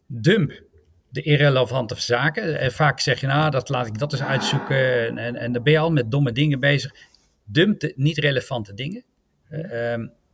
Dump 0.07 0.63
de 1.09 1.21
irrelevante 1.21 2.01
zaken. 2.01 2.59
En 2.59 2.71
vaak 2.71 2.99
zeg 2.99 3.19
je, 3.19 3.27
nou, 3.27 3.51
dat 3.51 3.69
laat 3.69 3.87
ik 3.87 3.99
dat 3.99 4.11
eens 4.11 4.21
uitzoeken. 4.21 5.07
En, 5.07 5.17
en, 5.17 5.35
en 5.35 5.51
dan 5.51 5.63
ben 5.63 5.73
je 5.73 5.79
al 5.79 5.91
met 5.91 6.11
domme 6.11 6.31
dingen 6.31 6.59
bezig. 6.59 6.95
Dump 7.51 7.79
de 7.79 7.93
niet 7.95 8.17
relevante 8.17 8.73
dingen. 8.73 9.03
Uh, 9.49 9.91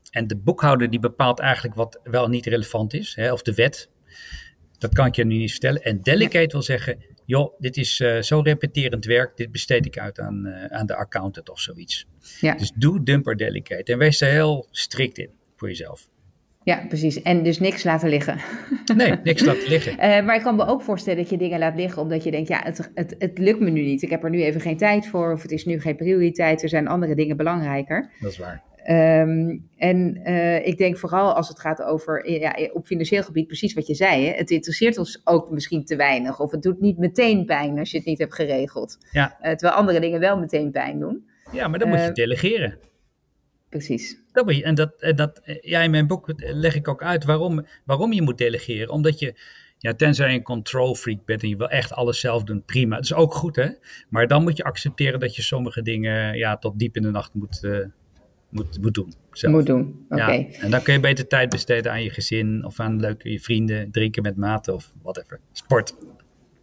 en 0.09 0.27
de 0.27 0.37
boekhouder 0.37 0.89
die 0.89 0.99
bepaalt 0.99 1.39
eigenlijk 1.39 1.75
wat 1.75 1.99
wel 2.03 2.27
niet 2.27 2.45
relevant 2.45 2.93
is, 2.93 3.15
hè, 3.15 3.31
of 3.31 3.41
de 3.41 3.53
wet. 3.53 3.89
Dat 4.77 4.93
kan 4.93 5.05
ik 5.05 5.15
je 5.15 5.25
nu 5.25 5.37
niet 5.37 5.51
vertellen. 5.51 5.81
En 5.81 6.01
delegate 6.01 6.51
wil 6.51 6.61
zeggen, 6.61 6.97
joh, 7.25 7.59
dit 7.59 7.77
is 7.77 7.99
uh, 7.99 8.21
zo 8.21 8.39
repeterend 8.39 9.05
werk, 9.05 9.37
dit 9.37 9.51
besteed 9.51 9.85
ik 9.85 9.97
uit 9.97 10.19
aan, 10.19 10.45
uh, 10.45 10.65
aan 10.65 10.85
de 10.85 10.95
accountant 10.95 11.49
of 11.49 11.59
zoiets. 11.59 12.07
Ja. 12.39 12.55
Dus 12.55 12.71
doe 12.75 13.03
dumper 13.03 13.37
delegate 13.37 13.91
en 13.91 13.97
wees 13.97 14.21
er 14.21 14.31
heel 14.31 14.67
strikt 14.71 15.17
in 15.17 15.29
voor 15.55 15.67
jezelf. 15.67 16.07
Ja, 16.65 16.85
precies. 16.87 17.21
En 17.21 17.43
dus 17.43 17.59
niks 17.59 17.83
laten 17.83 18.09
liggen. 18.09 18.37
Nee, 18.95 19.13
niks 19.23 19.45
laten 19.49 19.67
liggen. 19.67 19.93
uh, 19.93 20.25
maar 20.25 20.35
ik 20.35 20.41
kan 20.41 20.55
me 20.55 20.65
ook 20.65 20.81
voorstellen 20.81 21.19
dat 21.19 21.29
je 21.29 21.37
dingen 21.37 21.59
laat 21.59 21.75
liggen 21.75 22.01
omdat 22.01 22.23
je 22.23 22.31
denkt, 22.31 22.47
ja, 22.47 22.61
het, 22.63 22.91
het, 22.93 23.15
het 23.19 23.37
lukt 23.37 23.59
me 23.59 23.69
nu 23.69 23.81
niet. 23.81 24.01
Ik 24.01 24.09
heb 24.09 24.23
er 24.23 24.29
nu 24.29 24.43
even 24.43 24.61
geen 24.61 24.77
tijd 24.77 25.07
voor 25.07 25.31
of 25.31 25.41
het 25.41 25.51
is 25.51 25.65
nu 25.65 25.79
geen 25.79 25.95
prioriteit. 25.95 26.63
Er 26.63 26.69
zijn 26.69 26.87
andere 26.87 27.15
dingen 27.15 27.37
belangrijker. 27.37 28.09
Dat 28.19 28.31
is 28.31 28.37
waar. 28.37 28.63
Um, 28.89 29.69
en 29.77 30.21
uh, 30.23 30.67
ik 30.67 30.77
denk 30.77 30.97
vooral 30.97 31.33
als 31.33 31.47
het 31.47 31.59
gaat 31.59 31.81
over 31.81 32.31
ja, 32.31 32.69
op 32.73 32.85
financieel 32.85 33.23
gebied, 33.23 33.47
precies 33.47 33.73
wat 33.73 33.87
je 33.87 33.95
zei. 33.95 34.25
Hè? 34.25 34.31
Het 34.31 34.51
interesseert 34.51 34.97
ons 34.97 35.21
ook 35.23 35.49
misschien 35.51 35.85
te 35.85 35.95
weinig. 35.95 36.39
Of 36.39 36.51
het 36.51 36.61
doet 36.61 36.79
niet 36.79 36.97
meteen 36.97 37.45
pijn 37.45 37.79
als 37.79 37.91
je 37.91 37.97
het 37.97 38.05
niet 38.05 38.19
hebt 38.19 38.35
geregeld. 38.35 38.97
Ja. 39.11 39.37
Uh, 39.41 39.49
terwijl 39.49 39.73
andere 39.73 39.99
dingen 39.99 40.19
wel 40.19 40.39
meteen 40.39 40.71
pijn 40.71 40.99
doen. 40.99 41.29
Ja, 41.51 41.67
maar 41.67 41.79
dan 41.79 41.89
moet 41.89 42.03
je 42.03 42.11
delegeren. 42.11 42.77
Precies. 43.75 44.17
Dat 44.31 44.55
je, 44.55 44.63
en 44.63 44.75
dat, 44.75 45.13
dat, 45.15 45.41
ja, 45.61 45.81
in 45.81 45.91
mijn 45.91 46.07
boek 46.07 46.33
leg 46.35 46.75
ik 46.75 46.87
ook 46.87 47.03
uit 47.03 47.23
waarom, 47.25 47.65
waarom 47.85 48.13
je 48.13 48.21
moet 48.21 48.37
delegeren. 48.37 48.89
Omdat 48.89 49.19
je, 49.19 49.33
ja, 49.77 49.93
tenzij 49.93 50.29
je 50.29 50.35
een 50.35 50.43
control 50.43 50.95
freak 50.95 51.25
bent 51.25 51.43
en 51.43 51.49
je 51.49 51.57
wil 51.57 51.69
echt 51.69 51.93
alles 51.93 52.19
zelf 52.19 52.43
doen, 52.43 52.63
prima. 52.65 52.95
Dat 52.95 53.03
is 53.03 53.13
ook 53.13 53.33
goed, 53.33 53.55
hè. 53.55 53.67
Maar 54.09 54.27
dan 54.27 54.43
moet 54.43 54.57
je 54.57 54.63
accepteren 54.63 55.19
dat 55.19 55.35
je 55.35 55.41
sommige 55.41 55.81
dingen 55.81 56.37
ja, 56.37 56.57
tot 56.57 56.79
diep 56.79 56.95
in 56.95 57.01
de 57.01 57.11
nacht 57.11 57.33
moet, 57.33 57.59
uh, 57.63 57.85
moet, 58.49 58.81
moet 58.81 58.93
doen. 58.93 59.13
Zelf. 59.31 59.53
Moet 59.53 59.65
doen, 59.65 60.05
oké. 60.09 60.21
Okay. 60.21 60.49
Ja, 60.51 60.59
en 60.59 60.71
dan 60.71 60.81
kun 60.81 60.93
je 60.93 60.99
beter 60.99 61.27
tijd 61.27 61.49
besteden 61.49 61.91
aan 61.91 62.03
je 62.03 62.09
gezin 62.09 62.65
of 62.65 62.79
aan 62.79 62.99
leuke 62.99 63.31
je 63.31 63.39
vrienden, 63.39 63.91
drinken 63.91 64.23
met 64.23 64.35
maten 64.35 64.73
of 64.73 64.91
whatever. 65.01 65.39
Sport. 65.51 65.95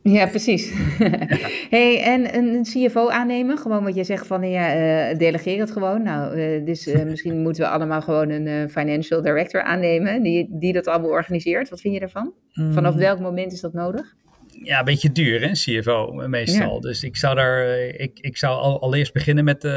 Ja, 0.03 0.27
precies. 0.27 0.73
hey, 1.71 2.03
en 2.03 2.37
een 2.37 2.63
CFO 2.63 3.09
aannemen, 3.09 3.59
gewoon 3.59 3.85
wat 3.85 3.95
je 3.95 4.05
zegt 4.05 4.27
van 4.27 4.51
ja, 4.51 4.77
uh, 5.11 5.19
delegeer 5.19 5.61
het 5.61 5.71
gewoon. 5.71 6.03
Nou, 6.03 6.37
uh, 6.37 6.67
dus 6.67 6.87
uh, 6.87 7.05
misschien 7.05 7.43
moeten 7.43 7.63
we 7.63 7.69
allemaal 7.69 8.03
gewoon 8.03 8.31
een 8.31 8.71
financial 8.71 9.23
director 9.23 9.63
aannemen 9.63 10.23
die, 10.23 10.47
die 10.51 10.73
dat 10.73 10.87
allemaal 10.87 11.11
organiseert. 11.11 11.69
Wat 11.69 11.81
vind 11.81 11.95
je 11.95 12.01
daarvan? 12.01 12.35
Mm. 12.53 12.73
Vanaf 12.73 12.95
welk 12.95 13.21
moment 13.21 13.53
is 13.53 13.61
dat 13.61 13.73
nodig? 13.73 14.15
Ja, 14.63 14.79
een 14.79 14.85
beetje 14.85 15.13
duur 15.13 15.41
hè, 15.41 15.51
CFO 15.51 16.13
meestal. 16.13 16.75
Ja. 16.75 16.81
Dus 16.81 17.05
ik 17.05 17.17
zou 17.17 17.35
daar, 17.35 17.67
ik, 17.79 18.19
ik 18.21 18.37
zou 18.37 18.61
al, 18.61 18.81
allereerst 18.81 19.13
beginnen 19.13 19.45
met, 19.45 19.69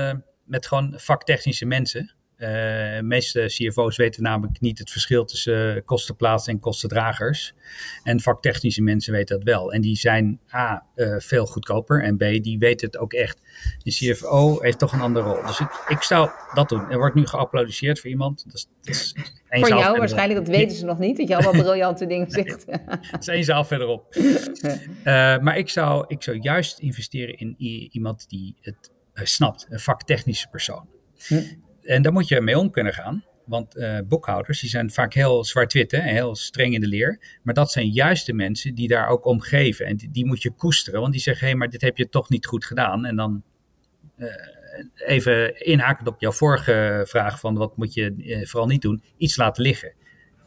met 0.45 0.67
gewoon 0.67 0.93
vaktechnische 0.95 1.65
mensen. 1.65 2.15
Uh, 2.45 2.51
de 2.97 3.03
meeste 3.03 3.45
CFO's 3.45 3.97
weten 3.97 4.23
namelijk 4.23 4.59
niet 4.61 4.79
het 4.79 4.91
verschil 4.91 5.25
tussen 5.25 5.83
kostenplaats 5.83 6.47
en 6.47 6.59
kostendragers. 6.59 7.53
En 8.03 8.19
vaktechnische 8.19 8.81
mensen 8.81 9.13
weten 9.13 9.35
dat 9.35 9.45
wel. 9.45 9.73
En 9.73 9.81
die 9.81 9.95
zijn 9.95 10.39
A, 10.53 10.85
uh, 10.95 11.15
veel 11.17 11.45
goedkoper. 11.45 12.03
En 12.03 12.17
B, 12.17 12.19
die 12.19 12.59
weten 12.59 12.87
het 12.87 12.97
ook 12.97 13.13
echt. 13.13 13.41
De 13.83 13.91
CFO 13.91 14.61
heeft 14.61 14.79
toch 14.79 14.93
een 14.93 15.01
andere 15.01 15.25
rol. 15.25 15.45
Dus 15.45 15.59
ik, 15.59 15.85
ik 15.87 16.01
zou 16.01 16.29
dat 16.53 16.69
doen. 16.69 16.91
Er 16.91 16.97
wordt 16.97 17.15
nu 17.15 17.25
geapplaudisseerd 17.25 17.99
voor 17.99 18.09
iemand. 18.09 18.43
Dat 18.45 18.53
is, 18.53 18.67
dat 18.81 18.95
is 18.95 19.13
voor 19.49 19.67
jou 19.67 19.97
waarschijnlijk, 19.97 20.45
dat 20.45 20.55
weten 20.55 20.77
ze 20.77 20.85
nog 20.85 20.99
niet. 20.99 21.17
Dat 21.17 21.27
je 21.27 21.35
allemaal 21.35 21.61
briljante 21.63 22.05
dingen 22.05 22.31
zegt. 22.31 22.65
dat 23.11 23.21
is 23.21 23.27
één 23.27 23.43
zaal 23.43 23.63
verderop. 23.63 24.15
Uh, 24.15 24.73
maar 25.45 25.57
ik 25.57 25.69
zou, 25.69 26.05
ik 26.07 26.23
zou 26.23 26.37
juist 26.37 26.79
investeren 26.79 27.37
in 27.37 27.55
iemand 27.91 28.29
die 28.29 28.55
het 28.61 28.91
snapt. 29.13 29.65
Een 29.69 29.79
vaktechnische 29.79 30.47
persoon. 30.47 30.87
Hm 31.27 31.63
en 31.85 32.01
daar 32.01 32.11
moet 32.11 32.27
je 32.27 32.41
mee 32.41 32.57
om 32.57 32.71
kunnen 32.71 32.93
gaan. 32.93 33.23
Want 33.45 33.77
uh, 33.77 33.99
boekhouders 34.07 34.59
die 34.59 34.69
zijn 34.69 34.91
vaak 34.91 35.13
heel 35.13 35.43
zwart-wit, 35.43 35.91
heel 35.91 36.35
streng 36.35 36.73
in 36.73 36.81
de 36.81 36.87
leer. 36.87 37.37
Maar 37.43 37.53
dat 37.53 37.71
zijn 37.71 37.89
juist 37.89 38.25
de 38.25 38.33
mensen 38.33 38.75
die 38.75 38.87
daar 38.87 39.07
ook 39.07 39.25
om 39.25 39.41
geven. 39.41 39.85
En 39.85 39.97
die, 40.11 40.25
moet 40.25 40.41
je 40.41 40.51
koesteren, 40.51 40.99
want 40.99 41.11
die 41.11 41.21
zeggen: 41.21 41.47
hé, 41.47 41.55
maar 41.55 41.69
dit 41.69 41.81
heb 41.81 41.97
je 41.97 42.09
toch 42.09 42.29
niet 42.29 42.45
goed 42.45 42.65
gedaan. 42.65 43.05
En 43.05 43.15
dan 43.15 43.43
uh, 44.17 44.27
even 44.95 45.65
inhakend 45.65 46.07
op 46.07 46.21
jouw 46.21 46.31
vorige 46.31 47.03
vraag: 47.07 47.39
van 47.39 47.55
wat 47.55 47.77
moet 47.77 47.93
je 47.93 48.13
uh, 48.17 48.45
vooral 48.45 48.67
niet 48.67 48.81
doen? 48.81 49.03
Iets 49.17 49.37
laten 49.37 49.63
liggen. 49.63 49.93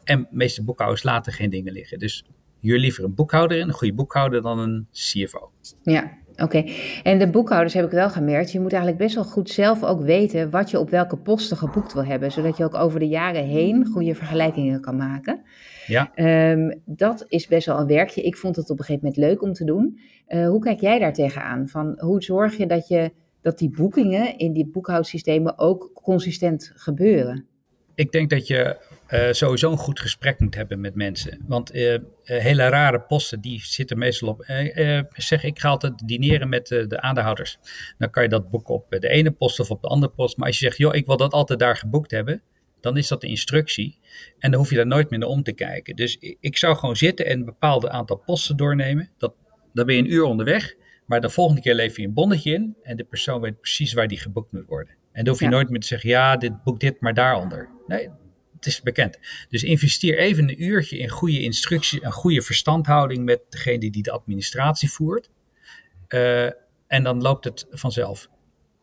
En 0.03 0.21
de 0.21 0.27
meeste 0.31 0.63
boekhouders 0.63 1.03
laten 1.03 1.33
geen 1.33 1.49
dingen 1.49 1.73
liggen. 1.73 1.99
Dus 1.99 2.25
jullie 2.59 2.81
liever 2.81 3.03
een 3.03 3.15
boekhouder, 3.15 3.61
een 3.61 3.71
goede 3.71 3.93
boekhouder, 3.93 4.41
dan 4.41 4.59
een 4.59 4.87
CFO. 4.91 5.51
Ja, 5.83 6.17
Oké, 6.43 6.63
en 7.03 7.19
de 7.19 7.29
boekhouders 7.29 7.73
heb 7.73 7.85
ik 7.85 7.91
wel 7.91 8.09
gemerkt. 8.09 8.51
Je 8.51 8.59
moet 8.59 8.73
eigenlijk 8.73 9.01
best 9.01 9.15
wel 9.15 9.23
goed 9.23 9.49
zelf 9.49 9.83
ook 9.83 10.01
weten 10.01 10.49
wat 10.49 10.69
je 10.69 10.79
op 10.79 10.89
welke 10.89 11.17
posten 11.17 11.57
geboekt 11.57 11.93
wil 11.93 12.05
hebben, 12.05 12.31
zodat 12.31 12.57
je 12.57 12.63
ook 12.63 12.75
over 12.75 12.99
de 12.99 13.07
jaren 13.07 13.43
heen 13.43 13.85
goede 13.85 14.15
vergelijkingen 14.15 14.81
kan 14.81 14.95
maken. 14.95 15.41
Ja. 15.87 16.11
Um, 16.51 16.81
dat 16.85 17.25
is 17.27 17.47
best 17.47 17.65
wel 17.65 17.79
een 17.79 17.87
werkje. 17.87 18.21
Ik 18.21 18.37
vond 18.37 18.55
het 18.55 18.69
op 18.69 18.79
een 18.79 18.85
gegeven 18.85 19.07
moment 19.07 19.23
leuk 19.25 19.41
om 19.41 19.53
te 19.53 19.65
doen. 19.65 19.99
Uh, 20.27 20.47
hoe 20.47 20.59
kijk 20.59 20.79
jij 20.79 20.99
daar 20.99 21.13
tegenaan? 21.13 21.67
Van 21.67 21.93
hoe 21.97 22.23
zorg 22.23 22.57
je 22.57 22.65
dat, 22.65 22.87
je 22.87 23.11
dat 23.41 23.57
die 23.57 23.69
boekingen 23.69 24.37
in 24.37 24.53
die 24.53 24.67
boekhoudsystemen 24.67 25.59
ook 25.59 25.91
consistent 25.93 26.71
gebeuren? 26.75 27.45
Ik 27.99 28.11
denk 28.11 28.29
dat 28.29 28.47
je 28.47 28.77
uh, 29.09 29.31
sowieso 29.31 29.71
een 29.71 29.77
goed 29.77 29.99
gesprek 29.99 30.39
moet 30.39 30.55
hebben 30.55 30.79
met 30.79 30.95
mensen. 30.95 31.43
Want 31.47 31.75
uh, 31.75 31.97
hele 32.23 32.67
rare 32.67 33.01
posten, 33.01 33.41
die 33.41 33.61
zitten 33.63 33.97
meestal 33.97 34.27
op. 34.27 34.43
zeg, 35.13 35.43
ik 35.43 35.59
ga 35.59 35.69
altijd 35.69 36.07
dineren 36.07 36.49
met 36.49 36.67
de 36.67 37.01
aandeelhouders. 37.01 37.57
Dan 37.97 38.09
kan 38.09 38.23
je 38.23 38.29
dat 38.29 38.49
boeken 38.49 38.73
op 38.73 38.85
de 38.89 39.09
ene 39.09 39.31
post 39.31 39.59
of 39.59 39.71
op 39.71 39.81
de 39.81 39.87
andere 39.87 40.11
post. 40.11 40.37
Maar 40.37 40.47
als 40.47 40.59
je 40.59 40.65
zegt, 40.65 40.77
joh, 40.77 40.95
ik 40.95 41.05
wil 41.05 41.17
dat 41.17 41.33
altijd 41.33 41.59
daar 41.59 41.75
geboekt 41.77 42.11
hebben. 42.11 42.41
Dan 42.81 42.97
is 42.97 43.07
dat 43.07 43.21
de 43.21 43.27
instructie. 43.27 43.99
En 44.37 44.51
dan 44.51 44.59
hoef 44.59 44.69
je 44.69 44.75
daar 44.75 44.87
nooit 44.87 45.09
meer 45.09 45.19
naar 45.19 45.29
om 45.29 45.43
te 45.43 45.53
kijken. 45.53 45.95
Dus 45.95 46.17
ik 46.39 46.57
zou 46.57 46.75
gewoon 46.75 46.95
zitten 46.95 47.25
en 47.25 47.39
een 47.39 47.45
bepaald 47.45 47.87
aantal 47.87 48.17
posten 48.25 48.57
doornemen. 48.57 49.09
Dat, 49.17 49.33
dan 49.73 49.85
ben 49.85 49.95
je 49.95 50.01
een 50.01 50.13
uur 50.13 50.23
onderweg. 50.23 50.75
Maar 51.05 51.21
de 51.21 51.29
volgende 51.29 51.61
keer 51.61 51.75
lever 51.75 52.01
je 52.01 52.07
een 52.07 52.13
bonnetje 52.13 52.53
in. 52.53 52.75
En 52.83 52.97
de 52.97 53.03
persoon 53.03 53.41
weet 53.41 53.59
precies 53.59 53.93
waar 53.93 54.07
die 54.07 54.19
geboekt 54.19 54.51
moet 54.51 54.67
worden. 54.67 54.98
En 55.19 55.25
dan 55.25 55.33
hoef 55.33 55.43
je 55.43 55.49
ja. 55.49 55.55
nooit 55.55 55.69
meer 55.69 55.79
te 55.79 55.87
zeggen, 55.87 56.09
ja, 56.09 56.37
dit 56.37 56.63
boek 56.63 56.79
dit, 56.79 57.01
maar 57.01 57.13
daaronder. 57.13 57.69
Nee, 57.87 58.09
het 58.55 58.65
is 58.65 58.81
bekend. 58.81 59.19
Dus 59.49 59.63
investeer 59.63 60.17
even 60.17 60.43
een 60.43 60.63
uurtje 60.63 60.97
in 60.97 61.09
goede 61.09 61.41
instructie, 61.41 62.05
een 62.05 62.11
goede 62.11 62.41
verstandhouding 62.41 63.25
met 63.25 63.41
degene 63.49 63.91
die 63.91 64.03
de 64.03 64.11
administratie 64.11 64.91
voert. 64.91 65.29
Uh, 66.09 66.45
en 66.87 67.03
dan 67.03 67.21
loopt 67.21 67.43
het 67.43 67.65
vanzelf. 67.69 68.29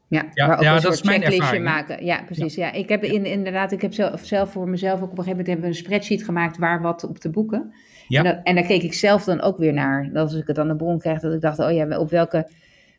Ja, 0.09 0.29
ja, 0.33 0.47
maar 0.47 0.57
ook 0.57 0.63
ja 0.63 0.77
een 0.77 0.83
dat 0.83 0.93
is 0.93 1.03
mijn 1.03 1.23
ervaring. 1.23 1.65
maken. 1.65 2.05
Ja, 2.05 2.23
precies. 2.23 2.55
Ja. 2.55 2.67
ja. 2.67 2.73
ik 2.73 2.89
heb 2.89 3.03
in, 3.03 3.27
inderdaad, 3.27 3.73
ik 3.73 3.83
heb 3.83 3.93
zelf, 3.93 4.25
zelf 4.25 4.53
voor 4.53 4.69
mezelf 4.69 5.01
ook 5.01 5.11
op 5.11 5.19
een 5.19 5.25
gegeven 5.25 5.31
moment 5.31 5.47
hebben 5.47 5.65
we 5.65 5.77
een 5.77 5.85
spreadsheet 5.85 6.25
gemaakt 6.25 6.59
waar 6.59 6.83
wat 6.83 7.05
op 7.05 7.19
te 7.19 7.31
boeken. 7.31 7.75
Ja. 8.09 8.19
En, 8.19 8.25
dat, 8.25 8.45
en 8.45 8.55
daar 8.55 8.67
keek 8.67 8.83
ik 8.83 8.95
zelf 8.95 9.25
dan 9.25 9.41
ook 9.41 9.59
weer 9.59 9.73
naar. 9.73 10.11
Dat 10.13 10.23
als 10.23 10.35
ik 10.35 10.47
het 10.47 10.59
aan 10.59 10.69
de 10.69 10.77
bron 10.77 10.99
krijg, 10.99 11.21
dat 11.21 11.35
ik 11.35 11.41
dacht, 11.41 11.59
oh 11.59 11.73
ja, 11.73 11.99
op 11.99 12.11
welke 12.11 12.49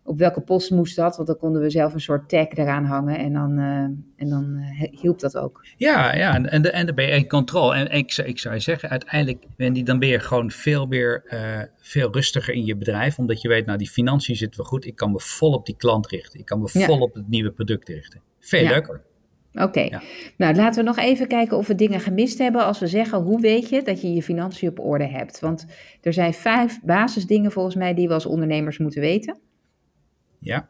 op 0.08 0.20
welke 0.20 0.42
post 0.42 0.72
moest 0.72 0.96
dat? 0.96 1.16
Want 1.16 1.28
dan 1.28 1.38
konden 1.38 1.62
we 1.62 1.70
zelf 1.70 1.94
een 1.94 2.02
soort 2.02 2.30
tag 2.30 2.48
eraan 2.50 2.86
hangen 2.86 3.18
en 3.18 3.34
dan, 3.34 3.60
uh, 3.60 3.66
en 4.16 4.30
dan 4.30 4.58
uh, 4.58 5.02
hielp 5.02 5.20
dat 5.20 5.38
ook. 5.38 5.66
Ja, 5.78 6.16
ja 6.16 6.36
en, 6.36 6.72
en, 6.72 6.86
dan 6.86 6.96
ben 6.96 7.06
je 7.06 7.12
in 7.12 7.28
controle. 7.28 7.76
En 7.76 7.92
ik, 7.92 8.18
ik 8.18 8.40
zou 8.40 8.54
je 8.54 8.60
zeggen, 8.60 8.90
uiteindelijk 8.90 9.46
Wendy, 9.58 9.84
dan 9.84 10.00
ben 10.00 10.10
je 10.10 10.20
gewoon 10.20 10.52
veel 10.52 10.86
meer 10.86 11.24
uh, 11.26 11.62
veel 11.80 12.12
rustiger 12.12 12.54
in 12.54 12.66
je 12.66 12.76
bedrijf. 12.76 13.18
Omdat 13.18 13.42
je 13.42 13.48
weet, 13.48 13.66
nou 13.66 13.78
die 13.78 13.90
financiën 13.90 14.36
zitten 14.36 14.60
wel 14.60 14.70
goed. 14.70 14.86
Ik 14.86 14.96
kan 14.96 15.12
me 15.12 15.20
vol 15.20 15.52
op 15.52 15.66
die 15.66 15.76
klant 15.78 16.08
richten. 16.08 16.40
Ik 16.40 16.46
kan 16.46 16.60
me 16.60 16.70
vol 16.70 17.00
op 17.00 17.14
het 17.14 17.28
nieuwe 17.28 17.52
product 17.52 17.90
richten. 17.90 18.22
Veel 18.40 18.64
ja. 18.64 18.70
leuker. 18.70 19.02
Oké, 19.54 19.66
okay. 19.66 19.88
ja. 19.90 20.02
nou 20.38 20.56
laten 20.56 20.84
we 20.84 20.90
nog 20.90 20.98
even 20.98 21.28
kijken 21.28 21.58
of 21.58 21.68
we 21.68 21.76
dingen 21.76 22.00
gemist 22.00 22.38
hebben 22.38 22.66
als 22.66 22.80
we 22.80 22.88
zeggen 22.88 23.22
hoe 23.22 23.42
weet 23.42 23.70
je 23.70 23.82
dat 23.82 24.02
je 24.02 24.14
je 24.14 24.24
financiën 24.24 24.70
op 24.70 24.80
orde 24.80 25.08
hebt. 25.08 25.40
Want 25.40 25.66
er 26.02 26.14
zijn 26.14 26.34
vijf 26.34 26.82
basisdingen 26.82 27.52
volgens 27.52 27.76
mij 27.76 27.94
die 27.94 28.08
we 28.08 28.14
als 28.14 28.26
ondernemers 28.26 28.78
moeten 28.78 29.02
weten. 29.02 29.46
Ja. 30.40 30.70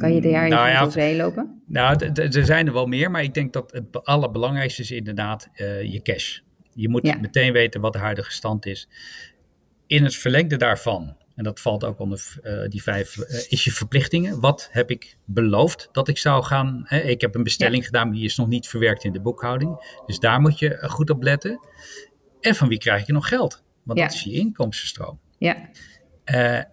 Kan 0.00 0.14
je 0.14 0.20
daar 0.20 0.48
nou, 0.48 0.68
ja, 0.68 1.16
lopen? 1.16 1.62
Nou, 1.66 2.10
er 2.14 2.44
zijn 2.44 2.66
er 2.66 2.72
wel 2.72 2.86
meer, 2.86 3.10
maar 3.10 3.22
ik 3.22 3.34
denk 3.34 3.52
dat 3.52 3.72
het 3.72 4.04
allerbelangrijkste 4.04 4.82
is 4.82 4.90
inderdaad 4.90 5.48
uh, 5.54 5.82
je 5.82 6.02
cash. 6.02 6.38
Je 6.74 6.88
moet 6.88 7.06
ja. 7.06 7.16
meteen 7.20 7.52
weten 7.52 7.80
wat 7.80 7.92
de 7.92 7.98
huidige 7.98 8.32
stand 8.32 8.66
is. 8.66 8.88
In 9.86 10.04
het 10.04 10.16
verlengde 10.16 10.56
daarvan, 10.56 11.16
en 11.34 11.44
dat 11.44 11.60
valt 11.60 11.84
ook 11.84 11.98
onder 11.98 12.38
uh, 12.42 12.68
die 12.68 12.82
vijf, 12.82 13.16
uh, 13.16 13.24
is 13.48 13.64
je 13.64 13.70
verplichtingen. 13.70 14.40
Wat 14.40 14.68
heb 14.70 14.90
ik 14.90 15.16
beloofd 15.24 15.88
dat 15.92 16.08
ik 16.08 16.18
zou 16.18 16.44
gaan? 16.44 16.82
Hè? 16.84 16.98
Ik 16.98 17.20
heb 17.20 17.34
een 17.34 17.42
bestelling 17.42 17.80
ja. 17.80 17.86
gedaan, 17.86 18.06
maar 18.06 18.16
die 18.16 18.24
is 18.24 18.36
nog 18.36 18.48
niet 18.48 18.68
verwerkt 18.68 19.04
in 19.04 19.12
de 19.12 19.20
boekhouding. 19.20 20.02
Dus 20.06 20.18
daar 20.18 20.40
moet 20.40 20.58
je 20.58 20.78
goed 20.88 21.10
op 21.10 21.22
letten. 21.22 21.66
En 22.40 22.54
van 22.54 22.68
wie 22.68 22.78
krijg 22.78 23.06
je 23.06 23.12
nog 23.12 23.28
geld? 23.28 23.62
Want 23.82 23.98
dat 23.98 24.12
is 24.12 24.22
je 24.22 24.32
inkomstenstroom. 24.32 25.20
Ja. 25.38 25.70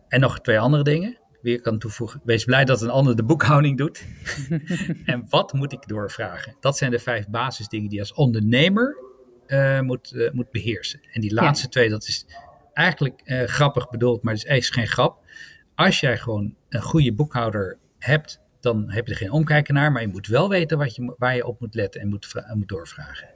en 0.07 0.19
nog 0.19 0.41
twee 0.41 0.59
andere 0.59 0.83
dingen 0.83 1.17
weer 1.47 1.61
kan 1.61 1.79
toevoegen. 1.79 2.21
Wees 2.23 2.45
blij 2.45 2.65
dat 2.65 2.81
een 2.81 2.89
ander 2.89 3.15
de 3.15 3.23
boekhouding 3.23 3.77
doet. 3.77 4.05
en 5.05 5.25
wat 5.29 5.53
moet 5.53 5.71
ik 5.71 5.87
doorvragen? 5.87 6.55
Dat 6.59 6.77
zijn 6.77 6.91
de 6.91 6.99
vijf 6.99 7.27
basisdingen 7.27 7.87
die 7.87 7.95
je 7.95 8.03
als 8.03 8.13
ondernemer 8.13 8.97
uh, 9.47 9.79
moet, 9.79 10.11
uh, 10.13 10.31
moet 10.31 10.51
beheersen. 10.51 10.99
En 11.11 11.21
die 11.21 11.33
laatste 11.33 11.65
ja. 11.65 11.71
twee, 11.71 11.89
dat 11.89 12.07
is 12.07 12.25
eigenlijk 12.73 13.21
uh, 13.25 13.43
grappig 13.43 13.89
bedoeld, 13.89 14.23
maar 14.23 14.33
het 14.33 14.43
is 14.43 14.49
eigenlijk 14.49 14.81
geen 14.81 14.93
grap. 14.93 15.19
Als 15.75 15.99
jij 15.99 16.17
gewoon 16.17 16.55
een 16.69 16.81
goede 16.81 17.13
boekhouder 17.13 17.77
hebt 17.99 18.41
dan 18.59 18.91
heb 18.91 19.05
je 19.07 19.11
er 19.11 19.17
geen 19.17 19.31
omkijken 19.31 19.73
naar, 19.73 19.91
maar 19.91 20.01
je 20.01 20.07
moet 20.07 20.27
wel 20.27 20.49
weten 20.49 20.77
wat 20.77 20.95
je, 20.95 21.13
waar 21.17 21.35
je 21.35 21.45
op 21.45 21.59
moet 21.59 21.75
letten 21.75 22.01
en 22.01 22.07
moet, 22.07 22.33
moet 22.53 22.67
doorvragen. 22.67 23.27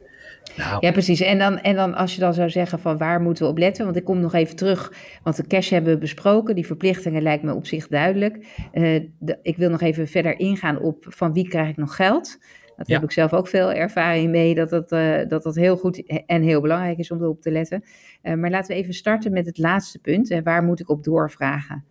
Nou. 0.57 0.77
Ja, 0.79 0.91
precies. 0.91 1.21
En 1.21 1.37
dan, 1.37 1.59
en 1.59 1.75
dan 1.75 1.93
als 1.93 2.13
je 2.13 2.19
dan 2.19 2.33
zou 2.33 2.49
zeggen 2.49 2.79
van 2.79 2.97
waar 2.97 3.21
moeten 3.21 3.43
we 3.43 3.49
op 3.49 3.57
letten, 3.57 3.85
want 3.85 3.97
ik 3.97 4.03
kom 4.03 4.19
nog 4.19 4.33
even 4.33 4.55
terug, 4.55 4.93
want 5.23 5.35
de 5.35 5.47
cash 5.47 5.69
hebben 5.69 5.93
we 5.93 5.99
besproken, 5.99 6.55
die 6.55 6.65
verplichtingen 6.65 7.21
lijkt 7.21 7.43
me 7.43 7.53
op 7.53 7.65
zich 7.65 7.87
duidelijk. 7.87 8.47
Uh, 8.73 8.95
ik 9.41 9.57
wil 9.57 9.69
nog 9.69 9.81
even 9.81 10.07
verder 10.07 10.39
ingaan 10.39 10.79
op 10.79 11.05
van 11.07 11.33
wie 11.33 11.47
krijg 11.47 11.69
ik 11.69 11.77
nog 11.77 11.95
geld. 11.95 12.37
Dat 12.77 12.87
heb 12.87 13.03
ik 13.03 13.11
zelf 13.11 13.33
ook 13.33 13.47
veel 13.47 13.71
ervaring 13.73 14.29
mee, 14.29 14.55
dat 14.55 14.69
dat, 14.69 14.91
uh, 14.91 15.27
dat 15.27 15.43
dat 15.43 15.55
heel 15.55 15.77
goed 15.77 16.23
en 16.25 16.41
heel 16.41 16.61
belangrijk 16.61 16.97
is 16.97 17.11
om 17.11 17.21
erop 17.21 17.41
te 17.41 17.51
letten. 17.51 17.83
Uh, 18.23 18.33
maar 18.33 18.49
laten 18.49 18.75
we 18.75 18.81
even 18.81 18.93
starten 18.93 19.31
met 19.31 19.45
het 19.45 19.57
laatste 19.57 19.99
punt. 19.99 20.29
En 20.29 20.43
waar 20.43 20.63
moet 20.63 20.79
ik 20.79 20.89
op 20.89 21.03
doorvragen? 21.03 21.85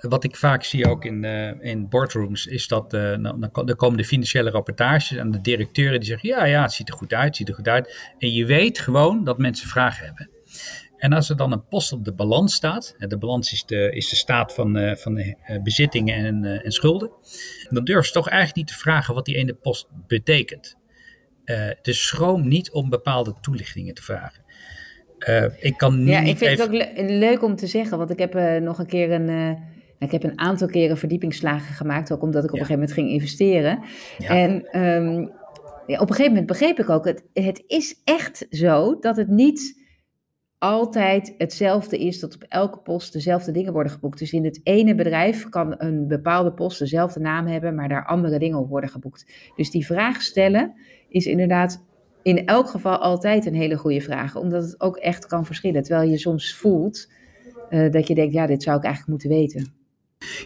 Wat 0.00 0.24
ik 0.24 0.36
vaak 0.36 0.64
zie 0.64 0.88
ook 0.88 1.04
in, 1.04 1.22
uh, 1.22 1.60
in 1.60 1.88
boardrooms 1.88 2.46
is 2.46 2.68
dat 2.68 2.94
uh, 2.94 3.16
nou, 3.16 3.38
dan 3.38 3.76
komen 3.76 3.96
de 3.96 4.04
financiële 4.04 4.50
rapportages 4.50 5.16
en 5.16 5.30
de 5.30 5.40
directeuren 5.40 6.00
die 6.00 6.08
zeggen 6.08 6.28
ja, 6.28 6.44
ja, 6.44 6.62
het 6.62 6.72
ziet 6.72 6.88
er 6.88 6.94
goed 6.94 7.12
uit, 7.12 7.26
het 7.26 7.36
ziet 7.36 7.48
er 7.48 7.54
goed 7.54 7.68
uit. 7.68 8.12
En 8.18 8.32
je 8.32 8.46
weet 8.46 8.78
gewoon 8.78 9.24
dat 9.24 9.38
mensen 9.38 9.68
vragen 9.68 10.04
hebben. 10.04 10.30
En 10.96 11.12
als 11.12 11.30
er 11.30 11.36
dan 11.36 11.52
een 11.52 11.66
post 11.66 11.92
op 11.92 12.04
de 12.04 12.12
balans 12.12 12.54
staat, 12.54 12.94
de 12.98 13.18
balans 13.18 13.52
is 13.52 13.64
de, 13.64 13.90
is 13.92 14.08
de 14.08 14.16
staat 14.16 14.54
van, 14.54 14.76
uh, 14.76 14.94
van 14.94 15.14
de 15.14 15.60
bezittingen 15.62 16.24
en, 16.24 16.62
en 16.64 16.72
schulden, 16.72 17.10
dan 17.68 17.84
durf 17.84 18.06
ze 18.06 18.12
toch 18.12 18.28
eigenlijk 18.28 18.56
niet 18.56 18.66
te 18.66 18.82
vragen 18.82 19.14
wat 19.14 19.24
die 19.24 19.36
ene 19.36 19.54
post 19.54 19.88
betekent. 20.06 20.76
dus 21.82 22.06
schroom 22.06 22.48
niet 22.48 22.70
om 22.70 22.88
bepaalde 22.88 23.34
toelichtingen 23.40 23.94
te 23.94 24.02
vragen. 24.02 24.46
Uh, 25.28 25.44
ik 25.60 25.76
kan 25.76 25.98
niet. 25.98 26.08
Ja, 26.08 26.20
ik 26.20 26.36
vind 26.36 26.58
het 26.58 26.68
ook 26.68 26.84
leuk 26.96 27.42
om 27.42 27.56
te 27.56 27.66
zeggen, 27.66 27.98
want 27.98 28.10
ik 28.10 28.18
heb 28.18 28.34
uh, 28.34 28.56
nog 28.56 28.78
een 28.78 28.86
keer 28.86 29.10
een. 29.10 29.28
Uh, 29.28 29.50
ik 29.98 30.10
heb 30.10 30.22
een 30.22 30.38
aantal 30.38 30.68
keren 30.68 30.98
verdiepingsslagen 30.98 31.74
gemaakt, 31.74 32.12
ook 32.12 32.22
omdat 32.22 32.44
ik 32.44 32.52
op 32.52 32.58
een 32.58 32.66
gegeven 32.66 32.80
moment 32.80 32.98
ging 32.98 33.10
investeren. 33.10 33.78
Ja. 34.18 34.28
En 34.28 34.80
um, 34.82 35.32
ja, 35.86 36.00
op 36.00 36.08
een 36.08 36.14
gegeven 36.14 36.28
moment 36.28 36.46
begreep 36.46 36.78
ik 36.78 36.90
ook, 36.90 37.04
het, 37.04 37.24
het 37.32 37.62
is 37.66 38.00
echt 38.04 38.46
zo 38.50 38.98
dat 38.98 39.16
het 39.16 39.28
niet 39.28 39.86
altijd 40.58 41.34
hetzelfde 41.38 41.98
is 41.98 42.20
dat 42.20 42.34
op 42.34 42.44
elke 42.48 42.78
post 42.78 43.12
dezelfde 43.12 43.52
dingen 43.52 43.72
worden 43.72 43.92
geboekt. 43.92 44.18
Dus 44.18 44.32
in 44.32 44.44
het 44.44 44.60
ene 44.62 44.94
bedrijf 44.94 45.48
kan 45.48 45.74
een 45.78 46.08
bepaalde 46.08 46.52
post 46.52 46.78
dezelfde 46.78 47.20
naam 47.20 47.46
hebben, 47.46 47.74
maar 47.74 47.88
daar 47.88 48.06
andere 48.06 48.38
dingen 48.38 48.58
op 48.58 48.68
worden 48.68 48.90
geboekt. 48.90 49.52
Dus 49.56 49.70
die 49.70 49.86
vraag 49.86 50.22
stellen 50.22 50.74
is 51.08 51.26
inderdaad 51.26 51.84
in 52.22 52.46
elk 52.46 52.68
geval 52.68 52.96
altijd 52.96 53.46
een 53.46 53.54
hele 53.54 53.76
goede 53.76 54.00
vraag, 54.00 54.36
omdat 54.36 54.62
het 54.62 54.80
ook 54.80 54.96
echt 54.96 55.26
kan 55.26 55.46
verschillen. 55.46 55.82
Terwijl 55.82 56.10
je 56.10 56.18
soms 56.18 56.54
voelt 56.54 57.08
uh, 57.70 57.92
dat 57.92 58.06
je 58.06 58.14
denkt, 58.14 58.32
ja, 58.32 58.46
dit 58.46 58.62
zou 58.62 58.76
ik 58.76 58.84
eigenlijk 58.84 59.12
moeten 59.12 59.38
weten. 59.38 59.72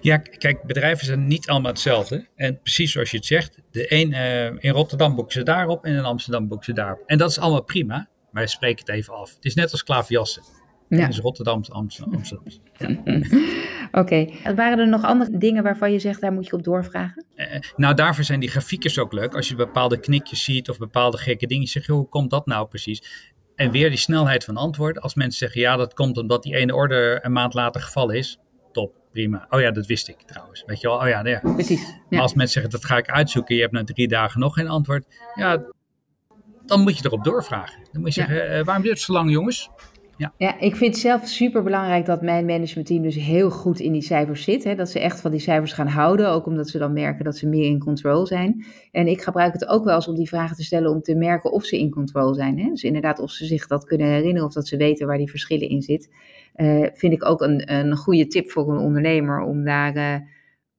Ja, 0.01 0.17
kijk, 0.17 0.63
bedrijven 0.63 1.07
zijn 1.07 1.27
niet 1.27 1.49
allemaal 1.49 1.71
hetzelfde. 1.71 2.27
En 2.37 2.61
precies 2.61 2.93
zoals 2.93 3.11
je 3.11 3.17
het 3.17 3.27
zegt, 3.27 3.59
de 3.71 3.93
een 3.93 4.11
uh, 4.11 4.47
in 4.47 4.71
Rotterdam 4.71 5.15
boeken 5.15 5.33
ze 5.33 5.43
daarop 5.43 5.85
en 5.85 5.95
in 5.95 6.05
Amsterdam 6.05 6.49
boeken 6.49 6.67
ze 6.67 6.73
daarop. 6.73 7.03
En 7.07 7.19
dat 7.19 7.31
is 7.31 7.39
allemaal 7.39 7.65
prima, 7.65 8.09
maar 8.31 8.49
spreek 8.49 8.79
het 8.79 8.89
even 8.89 9.15
af. 9.15 9.35
Het 9.35 9.45
is 9.45 9.55
net 9.55 9.73
als 9.73 9.85
klaverjassen. 9.85 10.43
Ja. 10.89 11.07
Dus 11.07 11.19
Rotterdam, 11.19 11.63
Amsterdam. 11.69 12.15
Amsterdam. 12.15 12.45
Ja. 12.79 13.82
Oké. 13.93 13.99
Okay. 13.99 14.55
Waren 14.55 14.79
er 14.79 14.89
nog 14.89 15.05
andere 15.05 15.39
dingen 15.39 15.63
waarvan 15.63 15.93
je 15.93 15.99
zegt, 15.99 16.21
daar 16.21 16.33
moet 16.33 16.47
je 16.47 16.53
op 16.53 16.63
doorvragen? 16.63 17.25
Uh, 17.37 17.47
nou, 17.77 17.95
daarvoor 17.95 18.25
zijn 18.25 18.41
die 18.41 18.51
grafiekjes 18.51 18.99
ook 18.99 19.13
leuk. 19.13 19.35
Als 19.35 19.49
je 19.49 19.55
bepaalde 19.55 20.01
knikjes 20.01 20.45
ziet 20.45 20.69
of 20.71 20.79
bepaalde 20.79 21.19
gekke 21.19 21.47
dingen, 21.47 21.67
zeg 21.67 21.87
je, 21.87 21.93
hoe 21.93 22.09
komt 22.09 22.31
dat 22.31 22.47
nou 22.47 22.69
precies? 22.69 23.31
En 23.55 23.71
weer 23.71 23.89
die 23.89 23.99
snelheid 23.99 24.45
van 24.45 24.57
antwoord. 24.57 25.01
Als 25.01 25.15
mensen 25.15 25.39
zeggen, 25.39 25.61
ja, 25.61 25.77
dat 25.77 25.95
komt 25.95 26.17
omdat 26.19 26.43
die 26.43 26.57
ene 26.57 26.75
order 26.75 27.25
een 27.25 27.33
maand 27.33 27.55
later 27.55 27.81
gevallen 27.81 28.17
is. 28.17 28.39
Top, 28.73 28.95
prima. 29.13 29.47
Oh 29.51 29.61
ja, 29.61 29.71
dat 29.71 29.87
wist 29.87 30.09
ik 30.09 30.23
trouwens. 30.23 30.63
Weet 30.67 30.81
je 30.81 30.89
wel, 30.89 30.97
oh 30.97 31.09
ja, 31.09 31.27
ja. 31.27 31.41
Precies. 31.41 31.87
Ja. 31.87 31.97
Maar 32.09 32.21
als 32.21 32.35
mensen 32.35 32.63
zeggen, 32.63 32.81
dat 32.81 32.91
ga 32.91 32.97
ik 32.97 33.11
uitzoeken, 33.11 33.55
je 33.55 33.61
hebt 33.61 33.73
na 33.73 33.85
drie 33.85 34.09
dagen 34.09 34.41
nog 34.41 34.55
geen 34.55 34.69
antwoord. 34.69 35.07
Ja, 35.35 35.65
dan 36.67 36.81
moet 36.81 36.99
je 36.99 37.05
erop 37.05 37.25
doorvragen. 37.25 37.89
Dan 37.93 38.01
moet 38.01 38.15
je 38.15 38.21
ja. 38.21 38.27
zeggen, 38.27 38.59
uh, 38.59 38.65
waarom 38.65 38.83
duurt 38.83 38.97
het 38.97 39.05
zo 39.05 39.13
lang, 39.13 39.31
jongens? 39.31 39.71
Ja. 40.37 40.61
ik 40.61 40.77
vind 40.77 40.93
het 40.93 41.03
zelf 41.03 41.27
super 41.27 41.63
belangrijk 41.63 42.07
dat 42.07 42.23
mijn 42.23 42.45
managementteam 42.45 43.03
dus 43.03 43.15
heel 43.15 43.51
goed 43.51 43.81
in 43.81 43.93
die 43.93 44.03
cijfers 44.03 44.45
zit. 44.45 44.65
Hè? 44.65 44.75
Dat 44.75 44.91
ze 44.91 45.01
echt 45.01 45.21
van 45.21 45.31
die 45.31 45.41
cijfers 45.41 45.73
gaan 45.73 45.87
houden, 45.87 46.29
ook 46.29 46.47
omdat 46.47 46.69
ze 46.69 46.79
dan 46.79 46.93
merken 46.93 47.25
dat 47.25 47.37
ze 47.37 47.49
meer 47.49 47.67
in 47.67 47.79
control 47.79 48.27
zijn. 48.27 48.65
En 48.91 49.07
ik 49.07 49.23
gebruik 49.23 49.53
het 49.53 49.67
ook 49.67 49.85
wel 49.85 49.95
eens 49.95 50.09
om 50.09 50.15
die 50.15 50.29
vragen 50.29 50.57
te 50.57 50.65
stellen 50.65 50.91
om 50.91 51.03
te 51.03 51.15
merken 51.15 51.53
of 51.53 51.65
ze 51.65 51.79
in 51.79 51.91
control 51.91 52.35
zijn. 52.35 52.59
Hè? 52.59 52.69
Dus 52.69 52.83
inderdaad 52.83 53.19
of 53.19 53.31
ze 53.31 53.47
zich 53.47 53.67
dat 53.67 53.85
kunnen 53.85 54.07
herinneren 54.07 54.47
of 54.47 54.53
dat 54.53 54.69
ze 54.69 54.77
weten 54.77 55.07
waar 55.07 55.19
die 55.19 55.31
verschillen 55.31 55.69
in 55.69 55.83
zitten. 55.83 56.11
Uh, 56.57 56.87
vind 56.93 57.13
ik 57.13 57.25
ook 57.25 57.41
een, 57.41 57.73
een 57.73 57.97
goede 57.97 58.27
tip 58.27 58.51
voor 58.51 58.73
een 58.73 58.85
ondernemer 58.85 59.41
om 59.41 59.65
daar... 59.65 59.97
Uh, 59.97 60.15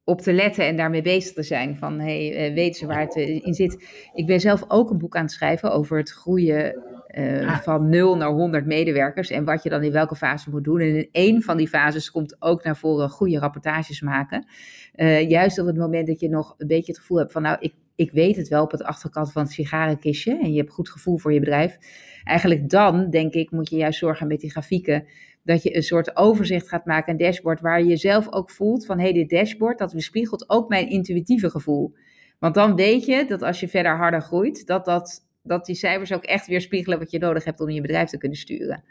op 0.06 0.22
te 0.22 0.34
letten 0.34 0.66
en 0.66 0.78
daarmee 0.78 1.02
bezig 1.02 1.34
te 1.34 1.44
zijn. 1.44 1.78
Van 1.78 2.00
hey, 2.00 2.50
uh, 2.50 2.56
weten 2.56 2.80
ze 2.80 2.86
waar 2.86 3.02
het 3.02 3.16
in 3.16 3.54
zit. 3.54 3.88
Ik 4.14 4.26
ben 4.26 4.40
zelf 4.40 4.64
ook 4.68 4.90
een 4.90 4.98
boek 4.98 5.16
aan 5.16 5.24
het 5.24 5.32
schrijven 5.32 5.72
over 5.72 5.98
het 5.98 6.10
groeien 6.10 6.93
uh, 7.14 7.60
van 7.60 7.90
0 7.90 8.18
naar 8.18 8.30
100 8.30 8.66
medewerkers 8.66 9.30
en 9.30 9.44
wat 9.44 9.64
je 9.64 9.70
dan 9.70 9.84
in 9.84 9.92
welke 9.92 10.16
fase 10.16 10.50
moet 10.50 10.64
doen. 10.64 10.80
En 10.80 10.96
in 10.96 11.10
één 11.12 11.42
van 11.42 11.58
die 11.58 11.68
fases 11.68 12.12
komt 12.12 12.36
ook 12.40 12.64
naar 12.64 12.78
voren 12.78 13.10
goede 13.10 13.40
rapportages 13.40 14.02
maken. 14.02 14.46
Uh, 14.96 15.30
juist 15.30 15.60
op 15.60 15.66
het 15.66 15.78
moment 15.78 16.08
dat 16.08 16.20
je 16.20 16.30
nog 16.30 16.56
een 16.58 16.68
beetje 16.68 16.92
het 16.92 17.02
gevoel 17.02 17.18
hebt 17.18 17.32
van 17.32 17.42
nou, 17.42 17.58
ik, 17.60 17.74
ik 17.96 18.12
weet 18.12 18.36
het 18.36 18.48
wel 18.48 18.64
op 18.64 18.72
het 18.72 18.84
achterkant 18.84 19.32
van 19.32 19.44
het 19.44 19.52
sigarenkistje 19.52 20.40
en 20.40 20.52
je 20.52 20.60
hebt 20.60 20.74
goed 20.74 20.90
gevoel 20.90 21.18
voor 21.18 21.34
je 21.34 21.40
bedrijf. 21.40 21.78
Eigenlijk 22.24 22.70
dan, 22.70 23.10
denk 23.10 23.34
ik, 23.34 23.52
moet 23.52 23.70
je 23.70 23.76
juist 23.76 24.00
zorgen 24.00 24.28
met 24.28 24.40
die 24.40 24.52
grafieken 24.52 25.06
dat 25.44 25.64
je 25.64 25.76
een 25.76 25.84
soort 25.84 26.16
overzicht 26.16 26.70
gaat 26.70 26.86
maken, 26.86 27.12
een 27.12 27.18
dashboard 27.18 27.62
waar 27.62 27.84
je 27.84 27.98
zelf 27.98 28.32
ook 28.32 28.50
voelt 28.50 28.86
van 28.86 28.98
hé, 28.98 29.04
hey, 29.04 29.14
dit 29.14 29.30
dashboard, 29.30 29.78
dat 29.78 29.94
weerspiegelt 29.94 30.50
ook 30.50 30.70
mijn 30.70 30.90
intuïtieve 30.90 31.50
gevoel. 31.50 31.94
Want 32.40 32.56
dan 32.56 32.76
weet 32.76 33.06
je 33.06 33.26
dat 33.28 33.42
als 33.42 33.60
je 33.60 33.68
verder 33.68 33.98
harder 33.98 34.22
groeit, 34.22 34.68
dat 34.68 34.86
dat 34.86 35.22
dat 35.44 35.66
die 35.66 35.76
cijfers 35.76 36.14
ook 36.14 36.24
echt 36.24 36.48
weerspiegelen 36.48 37.00
wat 37.00 37.12
je 37.12 37.20
nodig 37.20 37.44
hebt 37.44 37.60
om 37.60 37.70
je 37.70 37.82
bedrijf 37.82 38.10
te 38.10 38.18
kunnen 38.18 38.38
sturen. 38.38 38.84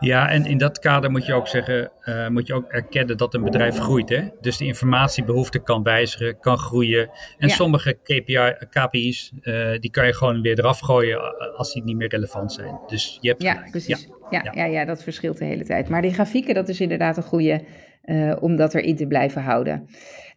Ja, 0.00 0.28
en 0.28 0.44
in 0.44 0.58
dat 0.58 0.78
kader 0.78 1.10
moet 1.10 1.26
je 1.26 1.34
ook 1.34 1.48
zeggen, 1.48 1.92
uh, 2.04 2.28
moet 2.28 2.46
je 2.46 2.54
ook 2.54 2.68
erkennen 2.68 3.16
dat 3.16 3.34
een 3.34 3.44
bedrijf 3.44 3.78
groeit. 3.78 4.08
Hè? 4.08 4.28
Dus 4.40 4.56
de 4.56 4.64
informatiebehoefte 4.64 5.58
kan 5.58 5.82
wijzigen, 5.82 6.38
kan 6.40 6.58
groeien. 6.58 7.10
En 7.38 7.50
sommige 7.50 7.92
KPI, 8.02 8.54
KPI's, 8.70 9.32
uh, 9.42 9.78
die 9.78 9.90
kan 9.90 10.06
je 10.06 10.14
gewoon 10.14 10.42
weer 10.42 10.58
eraf 10.58 10.78
gooien 10.78 11.38
als 11.56 11.72
die 11.72 11.84
niet 11.84 11.96
meer 11.96 12.08
relevant 12.08 12.52
zijn. 12.52 12.80
Dus 12.86 13.18
je 13.20 13.28
hebt 13.28 13.42
ja, 13.42 13.64
Precies. 13.70 14.08
Ja. 14.08 14.18
Ja, 14.30 14.52
ja. 14.54 14.64
Ja, 14.64 14.84
dat 14.84 15.02
verschilt 15.02 15.38
de 15.38 15.44
hele 15.44 15.64
tijd. 15.64 15.88
Maar 15.88 16.02
die 16.02 16.12
grafieken, 16.12 16.54
dat 16.54 16.68
is 16.68 16.80
inderdaad 16.80 17.16
een 17.16 17.22
goede 17.22 17.64
uh, 18.04 18.36
om 18.40 18.56
dat 18.56 18.74
erin 18.74 18.96
te 18.96 19.06
blijven 19.06 19.42
houden. 19.42 19.86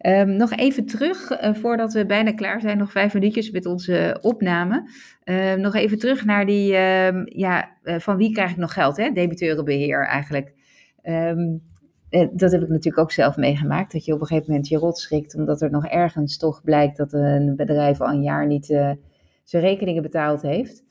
Um, 0.06 0.36
nog 0.36 0.52
even 0.52 0.86
terug, 0.86 1.30
uh, 1.30 1.54
voordat 1.54 1.92
we 1.92 2.06
bijna 2.06 2.32
klaar 2.32 2.60
zijn, 2.60 2.78
nog 2.78 2.92
vijf 2.92 3.14
minuutjes 3.14 3.50
met 3.50 3.66
onze 3.66 4.18
opname. 4.20 4.90
Uh, 5.24 5.54
nog 5.54 5.74
even 5.74 5.98
terug 5.98 6.24
naar 6.24 6.46
die, 6.46 6.72
uh, 6.72 7.24
ja, 7.24 7.68
van 7.82 8.16
wie 8.16 8.32
krijg 8.32 8.50
ik 8.50 8.56
nog 8.56 8.72
geld, 8.72 8.96
hè? 8.96 9.10
debiteurenbeheer 9.10 10.06
eigenlijk. 10.06 10.52
Dat 12.32 12.52
heb 12.52 12.62
ik 12.62 12.68
natuurlijk 12.68 12.98
ook 12.98 13.12
zelf 13.12 13.36
meegemaakt, 13.36 13.92
dat 13.92 14.04
je 14.04 14.12
op 14.12 14.20
een 14.20 14.26
gegeven 14.26 14.50
moment 14.50 14.68
je 14.68 14.76
rot 14.76 14.98
schrikt, 14.98 15.36
omdat 15.36 15.62
er 15.62 15.70
nog 15.70 15.86
ergens 15.86 16.38
toch 16.38 16.62
blijkt 16.62 16.96
dat 16.96 17.12
een 17.12 17.56
bedrijf 17.56 18.00
al 18.00 18.08
een 18.08 18.22
jaar 18.22 18.46
niet 18.46 18.66
zijn 19.44 19.62
rekeningen 19.62 20.02
betaald 20.02 20.42
heeft. 20.42 20.84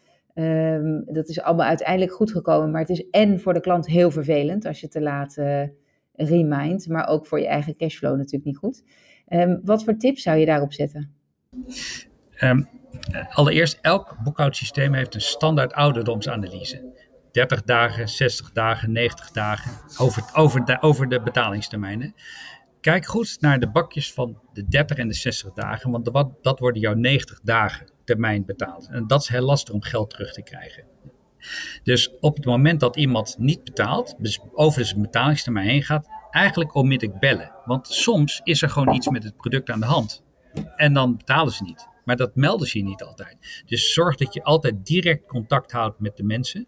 Dat 1.06 1.28
is 1.30 1.42
allemaal 1.42 1.68
uiteindelijk 1.68 2.14
goed 2.14 2.32
gekomen, 2.32 2.72
maar 2.72 2.82
het 2.82 2.90
is 2.90 3.10
en 3.10 3.40
voor 3.40 3.54
de 3.54 3.60
klant 3.60 3.88
heel 3.88 4.12
vervelend 4.12 4.66
als 4.66 4.82
je 4.82 4.88
te 4.88 5.02
laat 5.02 5.36
remind, 6.14 6.88
maar 6.88 7.08
ook 7.08 7.26
voor 7.26 7.40
je 7.40 7.48
eigen 7.48 7.76
cashflow 7.76 8.18
natuurlijk 8.18 8.46
niet 8.46 8.58
goed. 8.58 8.84
Um, 9.30 9.62
wat 9.64 9.84
voor 9.84 9.98
tips 9.98 10.22
zou 10.22 10.38
je 10.38 10.46
daarop 10.46 10.74
zetten? 10.74 11.14
Um, 12.42 12.68
allereerst, 13.30 13.80
elk 13.82 14.18
boekhoudsysteem 14.24 14.94
heeft 14.94 15.16
een 15.16 15.22
standaard 15.22 15.74
ouderdomsanalyse. 15.74 16.92
30 17.32 17.64
dagen, 17.64 18.10
60 18.10 18.52
dagen, 18.52 18.92
90 18.92 19.32
dagen, 19.32 19.72
over, 19.98 20.24
over, 20.34 20.66
de, 20.66 20.82
over 20.82 21.10
de 21.10 21.22
betalingstermijnen. 21.22 22.16
Kijk 22.82 23.06
goed 23.06 23.38
naar 23.40 23.60
de 23.60 23.72
bakjes 23.72 24.14
van 24.14 24.40
de 24.54 24.68
30 24.68 24.98
en 24.98 25.08
de 25.08 25.14
60 25.14 25.54
dagen, 25.54 25.92
want 25.92 26.12
dat 26.42 26.60
worden 26.60 26.82
jouw 26.82 26.94
90 26.94 27.40
dagen 27.44 27.92
termijn 28.04 28.46
betaald. 28.46 28.88
En 28.92 29.08
dat 29.08 29.22
is 29.22 29.28
heel 29.28 29.46
lastig 29.46 29.74
om 29.74 29.82
geld 29.82 30.10
terug 30.10 30.34
te 30.34 30.42
krijgen. 30.42 30.84
Dus 31.84 32.12
op 32.20 32.36
het 32.36 32.46
moment 32.46 32.80
dat 32.80 32.96
iemand 32.96 33.36
niet 33.40 33.64
betaalt, 33.64 34.16
dus 34.18 34.40
over 34.54 34.86
zijn 34.86 35.02
betalingstermijn 35.02 35.68
heen 35.68 35.84
gaat, 35.84 36.08
eigenlijk 36.32 36.76
onmiddellijk 36.76 37.20
bellen. 37.20 37.52
Want 37.66 37.88
soms 37.88 38.42
is 38.44 38.62
er 38.62 38.70
gewoon 38.70 38.96
iets 38.96 39.10
met 39.10 39.24
het 39.24 39.38
product 39.38 39.70
aan 39.70 39.80
de 39.80 39.86
hand. 39.86 40.24
En 40.76 40.94
dan 40.94 41.18
betalen 41.18 41.54
ze 41.54 41.64
niet. 41.64 41.88
Maar 42.06 42.16
dat 42.16 42.36
melden 42.36 42.68
ze 42.68 42.78
je 42.78 42.84
niet 42.84 43.04
altijd. 43.04 43.64
Dus 43.66 43.94
zorg 43.94 44.16
dat 44.16 44.34
je 44.34 44.44
altijd 44.44 44.86
direct 44.86 45.28
contact 45.28 45.72
houdt 45.72 46.00
met 46.00 46.18
de 46.18 46.24
mensen. 46.24 46.68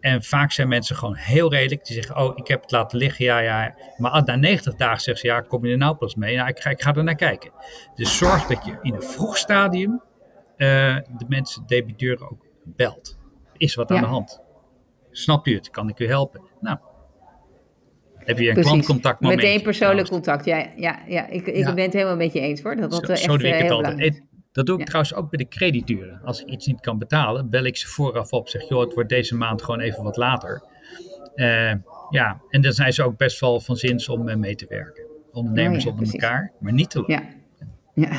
En 0.00 0.22
vaak 0.22 0.52
zijn 0.52 0.68
mensen 0.68 0.96
gewoon 0.96 1.14
heel 1.14 1.50
redelijk. 1.50 1.84
Die 1.84 1.94
zeggen, 1.94 2.16
oh, 2.16 2.32
ik 2.36 2.48
heb 2.48 2.62
het 2.62 2.70
laten 2.70 2.98
liggen, 2.98 3.24
ja, 3.24 3.38
ja. 3.38 3.74
Maar 3.96 4.22
na 4.24 4.36
90 4.36 4.74
dagen 4.74 5.00
zeggen 5.00 5.28
ze, 5.28 5.34
ja, 5.34 5.40
kom 5.40 5.66
je 5.66 5.72
er 5.72 5.78
nou 5.78 5.96
pas 5.96 6.14
mee? 6.14 6.36
Nou, 6.36 6.48
ik 6.48 6.58
ga, 6.58 6.70
ik 6.70 6.82
ga 6.82 6.94
er 6.94 7.04
naar 7.04 7.14
kijken. 7.14 7.52
Dus 7.94 8.16
zorg 8.16 8.46
dat 8.46 8.64
je 8.64 8.78
in 8.82 8.94
een 8.94 9.02
vroeg 9.02 9.36
stadium 9.36 9.90
uh, 10.56 10.96
de 10.96 11.24
mensen, 11.28 11.60
de 11.66 11.74
debiteuren 11.74 12.30
ook 12.30 12.46
belt 12.64 13.18
is 13.58 13.74
wat 13.74 13.90
aan 13.90 14.00
de 14.00 14.06
hand. 14.06 14.40
Snapt 15.10 15.46
u 15.46 15.54
het? 15.54 15.70
Kan 15.70 15.88
ik 15.88 15.98
u 15.98 16.06
helpen? 16.06 16.40
Nou. 16.60 16.78
heb 18.16 18.38
je 18.38 18.48
een 18.48 18.62
klantcontactmoment. 18.62 19.40
Meteen 19.40 19.62
persoonlijk 19.62 20.08
contact, 20.08 20.44
ja. 20.44 20.66
ja, 20.76 21.02
ja. 21.06 21.26
Ik, 21.26 21.46
ik 21.46 21.64
ben 21.64 21.84
het 21.84 21.92
helemaal 21.92 22.16
met 22.16 22.32
je 22.32 22.40
eens 22.40 22.62
hoor. 22.62 22.76
Dat, 22.76 22.90
dat 22.90 23.06
zo, 23.06 23.12
echt 23.12 23.22
zo 23.22 23.36
doe 23.36 23.48
ik 23.48 23.54
eh, 23.54 23.62
het 23.62 23.70
altijd. 23.70 24.22
Dat 24.52 24.66
doe 24.66 24.80
ik 24.80 24.86
trouwens 24.86 25.14
ook 25.14 25.30
bij 25.30 25.38
de 25.38 25.48
crediteuren. 25.48 26.20
Als 26.24 26.40
ik 26.40 26.48
iets 26.48 26.66
niet 26.66 26.80
kan 26.80 26.98
betalen, 26.98 27.50
bel 27.50 27.64
ik 27.64 27.76
ze 27.76 27.86
vooraf 27.86 28.32
op. 28.32 28.48
Zeg, 28.48 28.68
joh, 28.68 28.80
het 28.80 28.94
wordt 28.94 29.08
deze 29.08 29.36
maand 29.36 29.62
gewoon 29.62 29.80
even 29.80 30.02
wat 30.02 30.16
later. 30.16 30.62
Eh, 31.34 31.72
ja, 32.10 32.40
en 32.48 32.60
dan 32.60 32.72
zijn 32.72 32.92
ze 32.92 33.02
ook 33.02 33.16
best 33.16 33.40
wel 33.40 33.60
van 33.60 33.76
zins 33.76 34.08
om 34.08 34.28
eh, 34.28 34.36
mee 34.36 34.54
te 34.54 34.66
werken. 34.68 35.04
Ondernemers 35.32 35.76
Oh 35.76 35.82
ja, 35.84 35.90
onder 35.90 36.02
precies. 36.02 36.22
elkaar, 36.22 36.52
maar 36.60 36.72
niet 36.72 36.90
te 36.90 36.98
lang. 36.98 37.12
Ja. 37.12 37.35
Ja. 37.96 38.10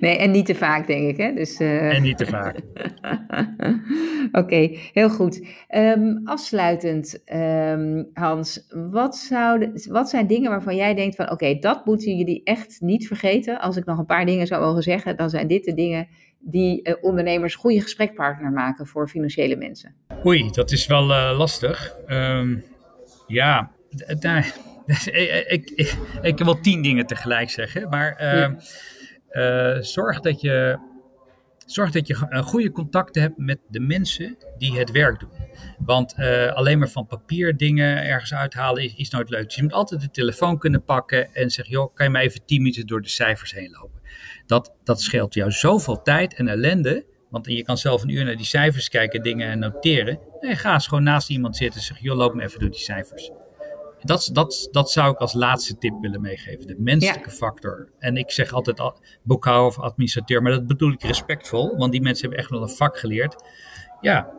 Nee, 0.00 0.16
en 0.18 0.30
niet 0.30 0.46
te 0.46 0.54
vaak 0.54 0.86
denk 0.86 1.08
ik 1.08 1.16
hè. 1.16 1.32
Dus, 1.34 1.58
eh, 1.60 1.94
En 1.96 2.02
niet 2.02 2.18
te 2.18 2.26
vaak. 2.26 2.56
Oké, 4.42 4.68
heel 4.92 5.10
goed. 5.10 5.46
Ehm, 5.68 6.16
afsluitend, 6.24 7.24
ehm, 7.24 8.02
Hans, 8.12 8.66
wat, 8.90 9.16
zouden, 9.16 9.72
wat 9.88 10.08
zijn 10.08 10.26
dingen 10.26 10.50
waarvan 10.50 10.76
jij 10.76 10.94
denkt 10.94 11.16
van 11.16 11.30
oké, 11.30 11.58
dat 11.58 11.84
moeten 11.86 12.16
jullie 12.16 12.40
echt 12.44 12.80
niet 12.80 13.06
vergeten. 13.06 13.60
Als 13.60 13.76
ik 13.76 13.84
nog 13.84 13.98
een 13.98 14.06
paar 14.06 14.26
dingen 14.26 14.46
zou 14.46 14.62
mogen 14.62 14.82
zeggen, 14.82 15.16
dan 15.16 15.30
zijn 15.30 15.46
dit 15.46 15.64
de 15.64 15.74
dingen 15.74 16.08
die 16.38 16.82
eh, 16.82 16.94
ondernemers 17.00 17.54
goede 17.54 17.80
gesprekpartner 17.80 18.50
maken 18.50 18.86
voor 18.86 19.08
financiële 19.08 19.56
mensen. 19.56 19.94
Oei, 20.26 20.50
dat 20.50 20.70
is 20.72 20.86
wel 20.86 21.12
eh, 21.12 21.38
lastig. 21.38 21.96
Ehm, 22.06 22.56
ja, 23.26 23.70
daar- 24.18 24.54
ik, 25.06 25.44
ik, 25.48 25.70
ik, 25.74 25.96
ik 26.22 26.38
wil 26.38 26.60
tien 26.60 26.82
dingen 26.82 27.06
tegelijk 27.06 27.50
zeggen. 27.50 27.88
Maar 27.88 28.16
eh, 29.32 29.76
zorg 29.80 30.20
dat 30.20 30.40
je, 30.40 30.78
zorg 31.66 31.90
dat 31.90 32.06
je 32.06 32.26
een 32.28 32.42
goede 32.42 32.70
contacten 32.70 33.22
hebt 33.22 33.38
met 33.38 33.58
de 33.68 33.80
mensen 33.80 34.36
die 34.58 34.78
het 34.78 34.90
werk 34.90 35.20
doen. 35.20 35.30
Want 35.78 36.14
eh, 36.14 36.52
alleen 36.52 36.78
maar 36.78 36.88
van 36.88 37.06
papier 37.06 37.56
dingen 37.56 38.04
ergens 38.04 38.34
uithalen 38.34 38.82
is, 38.82 38.94
is 38.94 39.10
nooit 39.10 39.30
leuk. 39.30 39.44
Dus 39.44 39.54
je 39.54 39.62
moet 39.62 39.72
altijd 39.72 40.00
de 40.00 40.10
telefoon 40.10 40.58
kunnen 40.58 40.84
pakken 40.84 41.34
en 41.34 41.50
zeggen: 41.50 41.74
joh, 41.74 41.94
kan 41.94 42.06
je 42.06 42.12
mij 42.12 42.22
even 42.22 42.44
tien 42.44 42.62
minuten 42.62 42.86
door 42.86 43.02
de 43.02 43.08
cijfers 43.08 43.52
heen 43.52 43.70
lopen? 43.70 44.00
Dat, 44.46 44.74
dat 44.84 45.00
scheelt 45.00 45.34
jou 45.34 45.50
zoveel 45.50 46.02
tijd 46.02 46.34
en 46.34 46.48
ellende. 46.48 47.04
Want 47.30 47.46
je 47.46 47.62
kan 47.62 47.78
zelf 47.78 48.02
een 48.02 48.08
uur 48.08 48.24
naar 48.24 48.36
die 48.36 48.46
cijfers 48.46 48.88
kijken, 48.88 49.22
dingen 49.22 49.58
noteren. 49.58 50.18
En 50.40 50.56
ga 50.56 50.72
eens 50.72 50.86
gewoon 50.86 51.02
naast 51.02 51.30
iemand 51.30 51.56
zitten 51.56 51.80
en 51.80 51.86
zeg: 51.86 51.98
joh, 51.98 52.16
loop 52.16 52.34
me 52.34 52.42
even 52.42 52.60
door 52.60 52.70
die 52.70 52.80
cijfers. 52.80 53.30
Dat, 54.02 54.30
dat, 54.32 54.68
dat 54.70 54.90
zou 54.90 55.12
ik 55.12 55.18
als 55.18 55.32
laatste 55.32 55.78
tip 55.78 55.94
willen 56.00 56.20
meegeven. 56.20 56.66
De 56.66 56.76
menselijke 56.78 57.30
factor. 57.30 57.88
En 57.98 58.16
ik 58.16 58.30
zeg 58.30 58.52
altijd 58.52 58.80
al- 58.80 58.98
boekhouder 59.22 59.66
of 59.66 59.78
administrateur, 59.78 60.42
maar 60.42 60.52
dat 60.52 60.66
bedoel 60.66 60.92
ik 60.92 61.02
respectvol. 61.02 61.76
Want 61.76 61.92
die 61.92 62.00
mensen 62.02 62.20
hebben 62.22 62.38
echt 62.40 62.50
wel 62.50 62.62
een 62.62 62.68
vak 62.68 62.98
geleerd. 62.98 63.44
Ja, 64.00 64.30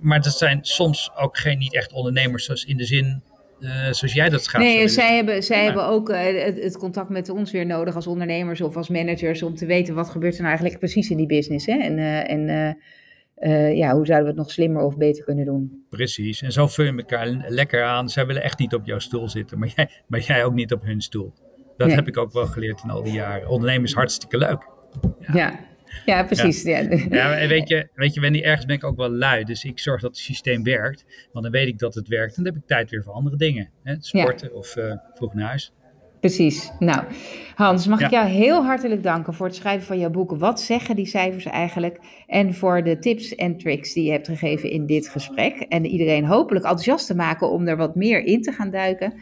maar 0.00 0.20
dat 0.20 0.32
zijn 0.38 0.58
soms 0.62 1.10
ook 1.16 1.38
geen 1.38 1.58
niet 1.58 1.74
echt 1.74 1.92
ondernemers, 1.92 2.44
zoals 2.44 2.64
in 2.64 2.76
de 2.76 2.84
zin 2.84 3.22
eh, 3.60 3.70
zoals 3.70 4.12
jij 4.12 4.28
dat 4.28 4.44
zou 4.44 4.62
Nee, 4.62 4.88
zij 4.88 5.16
hebben, 5.16 5.42
zij 5.42 5.58
Ja. 5.58 5.64
hebben 5.64 5.86
ook 5.86 6.10
eh, 6.10 6.44
het, 6.44 6.62
het 6.62 6.76
contact 6.78 7.08
met 7.08 7.28
ons 7.28 7.50
weer 7.50 7.66
nodig 7.66 7.94
als 7.94 8.06
ondernemers 8.06 8.60
of 8.60 8.76
als 8.76 8.88
managers 8.88 9.42
om 9.42 9.54
te 9.54 9.66
weten 9.66 9.94
wat 9.94 10.08
gebeurt 10.08 10.32
er 10.34 10.38
nou 10.42 10.48
eigenlijk 10.48 10.78
precies 10.78 11.10
in 11.10 11.16
die 11.16 11.26
business. 11.26 11.66
Hè? 11.66 11.72
En, 11.78 11.98
eh, 11.98 12.30
en 12.30 12.76
eh, 13.38 13.76
ja, 13.76 13.94
hoe 13.94 14.06
zouden 14.06 14.26
we 14.28 14.32
het 14.32 14.36
nog 14.42 14.50
slimmer 14.50 14.82
of 14.82 14.96
beter 14.96 15.24
kunnen 15.24 15.44
doen? 15.44 15.84
Precies, 15.88 16.42
en 16.42 16.52
zo 16.52 16.66
vul 16.66 16.84
je 16.84 16.92
elkaar 16.96 17.44
lekker 17.48 17.82
aan. 17.84 18.08
Zij 18.08 18.26
willen 18.26 18.42
echt 18.42 18.58
niet 18.58 18.74
op 18.74 18.86
jouw 18.86 18.98
stoel 18.98 19.28
zitten, 19.28 19.58
maar 19.58 19.72
jij, 19.76 19.90
maar 20.06 20.20
jij 20.20 20.44
ook 20.44 20.54
niet 20.54 20.72
op 20.72 20.82
hun 20.82 21.00
stoel. 21.00 21.32
Dat 21.76 21.86
Nee. 21.86 21.96
heb 21.96 22.08
ik 22.08 22.16
ook 22.16 22.32
wel 22.32 22.46
geleerd 22.46 22.82
in 22.82 22.90
al 22.90 23.02
die 23.02 23.12
jaren. 23.12 23.48
Ondernemen 23.48 23.84
is 23.84 23.94
hartstikke 23.94 24.38
leuk. 24.38 24.68
Ja, 25.32 25.60
ja, 26.06 26.24
precies. 26.24 26.62
Ja. 26.62 26.78
Ja, 27.10 27.36
en 27.38 27.48
weet 27.48 27.68
je, 27.68 27.88
weet 27.94 28.14
je, 28.14 28.20
wanneer 28.20 28.44
ergens 28.44 28.66
ben 28.66 28.76
ik 28.76 28.84
ook 28.84 28.96
wel 28.96 29.10
lui. 29.10 29.44
Dus 29.44 29.64
ik 29.64 29.78
zorg 29.78 30.00
dat 30.00 30.10
het 30.10 30.18
systeem 30.18 30.62
werkt. 30.62 31.04
Want 31.32 31.44
dan 31.44 31.52
weet 31.52 31.68
ik 31.68 31.78
dat 31.78 31.94
het 31.94 32.08
werkt. 32.08 32.36
En 32.36 32.42
dan 32.44 32.52
heb 32.52 32.62
ik 32.62 32.68
tijd 32.68 32.90
weer 32.90 33.02
voor 33.02 33.12
andere 33.12 33.36
dingen. 33.36 33.70
Hè? 33.82 33.94
Sporten 33.98 34.54
of 34.54 34.76
eh, 34.76 34.92
vroeg 35.14 35.34
naar 35.34 35.46
huis. 35.46 35.72
Precies. 36.20 36.72
Nou, 36.78 37.02
Hans, 37.54 37.86
mag 37.86 38.00
ik 38.00 38.10
jou 38.10 38.26
heel 38.26 38.64
hartelijk 38.64 39.02
danken 39.02 39.34
voor 39.34 39.46
het 39.46 39.54
schrijven 39.54 39.86
van 39.86 39.98
jouw 39.98 40.10
boek. 40.10 40.30
Wat 40.38 40.60
zeggen 40.60 40.96
die 40.96 41.06
cijfers 41.06 41.44
eigenlijk? 41.44 41.98
En 42.26 42.54
voor 42.54 42.82
de 42.82 42.98
tips 42.98 43.34
en 43.34 43.56
tricks 43.56 43.92
die 43.92 44.04
je 44.04 44.10
hebt 44.10 44.26
gegeven 44.26 44.70
in 44.70 44.86
dit 44.86 45.08
gesprek. 45.08 45.54
En 45.68 45.86
iedereen 45.86 46.24
hopelijk 46.24 46.64
enthousiast 46.64 47.06
te 47.06 47.14
maken 47.14 47.50
om 47.50 47.66
er 47.66 47.76
wat 47.76 47.94
meer 47.94 48.24
in 48.24 48.42
te 48.42 48.52
gaan 48.52 48.70
duiken. 48.70 49.12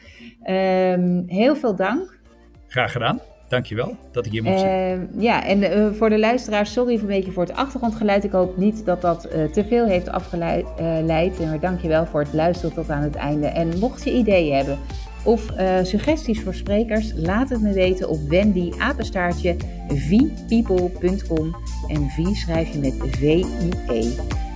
Ehm, 0.43 1.23
heel 1.27 1.57
veel 1.57 1.77
dank. 1.77 2.19
Graag 2.67 2.93
gedaan. 2.93 3.21
Dankjewel 3.49 3.97
dat 4.13 4.27
ik 4.27 4.33
hier 4.33 4.43
mocht 4.43 4.61
zijn. 4.61 5.09
Ehm, 5.11 5.21
ja, 5.21 5.45
en 5.45 5.63
eh, 5.63 5.93
voor 5.93 6.11
de 6.11 6.19
luisteraars, 6.19 6.73
sorry 6.73 6.95
een 6.95 7.07
beetje 7.07 7.33
voor 7.33 7.43
het 7.43 7.57
achtergrondgeluid. 7.57 8.25
Ik 8.25 8.31
hoop 8.31 8.57
niet 8.57 8.85
dat 8.85 9.01
dat 9.01 9.25
eh, 9.25 9.45
te 9.45 9.65
veel 9.65 9.87
heeft 9.87 10.09
afgeleid. 10.09 10.67
eh, 10.77 10.87
leid. 11.03 11.41
maar 11.41 11.61
dank 11.61 11.81
je 11.81 11.89
wel 11.89 12.07
voor 12.07 12.21
het 12.21 12.33
luisteren 12.33 12.75
tot 12.75 12.91
aan 12.91 13.03
het 13.03 13.15
einde. 13.15 13.47
En 13.47 13.79
mocht 13.79 14.05
je 14.05 14.13
ideeën 14.13 14.57
hebben 14.57 14.79
of 15.27 15.51
eh, 15.51 15.79
suggesties 15.83 16.41
voor 16.41 16.55
sprekers, 16.55 17.13
laat 17.15 17.49
het 17.49 17.61
me 17.61 17.73
weten 17.73 18.09
op 18.09 18.29
Wendy 18.29 18.73
apenstaartje 18.79 19.57
vpeople.com. 19.89 21.57
En 21.89 22.09
V 22.09 22.37
schrijf 22.37 22.73
je 22.73 22.79
met 22.79 22.95
V-I-E. 23.11 24.11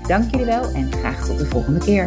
Dank 0.07 0.31
jullie 0.31 0.47
wel 0.47 0.65
en 0.65 0.93
graag 0.93 1.27
tot 1.27 1.39
de 1.39 1.47
volgende 1.47 1.81
keer. 1.81 2.07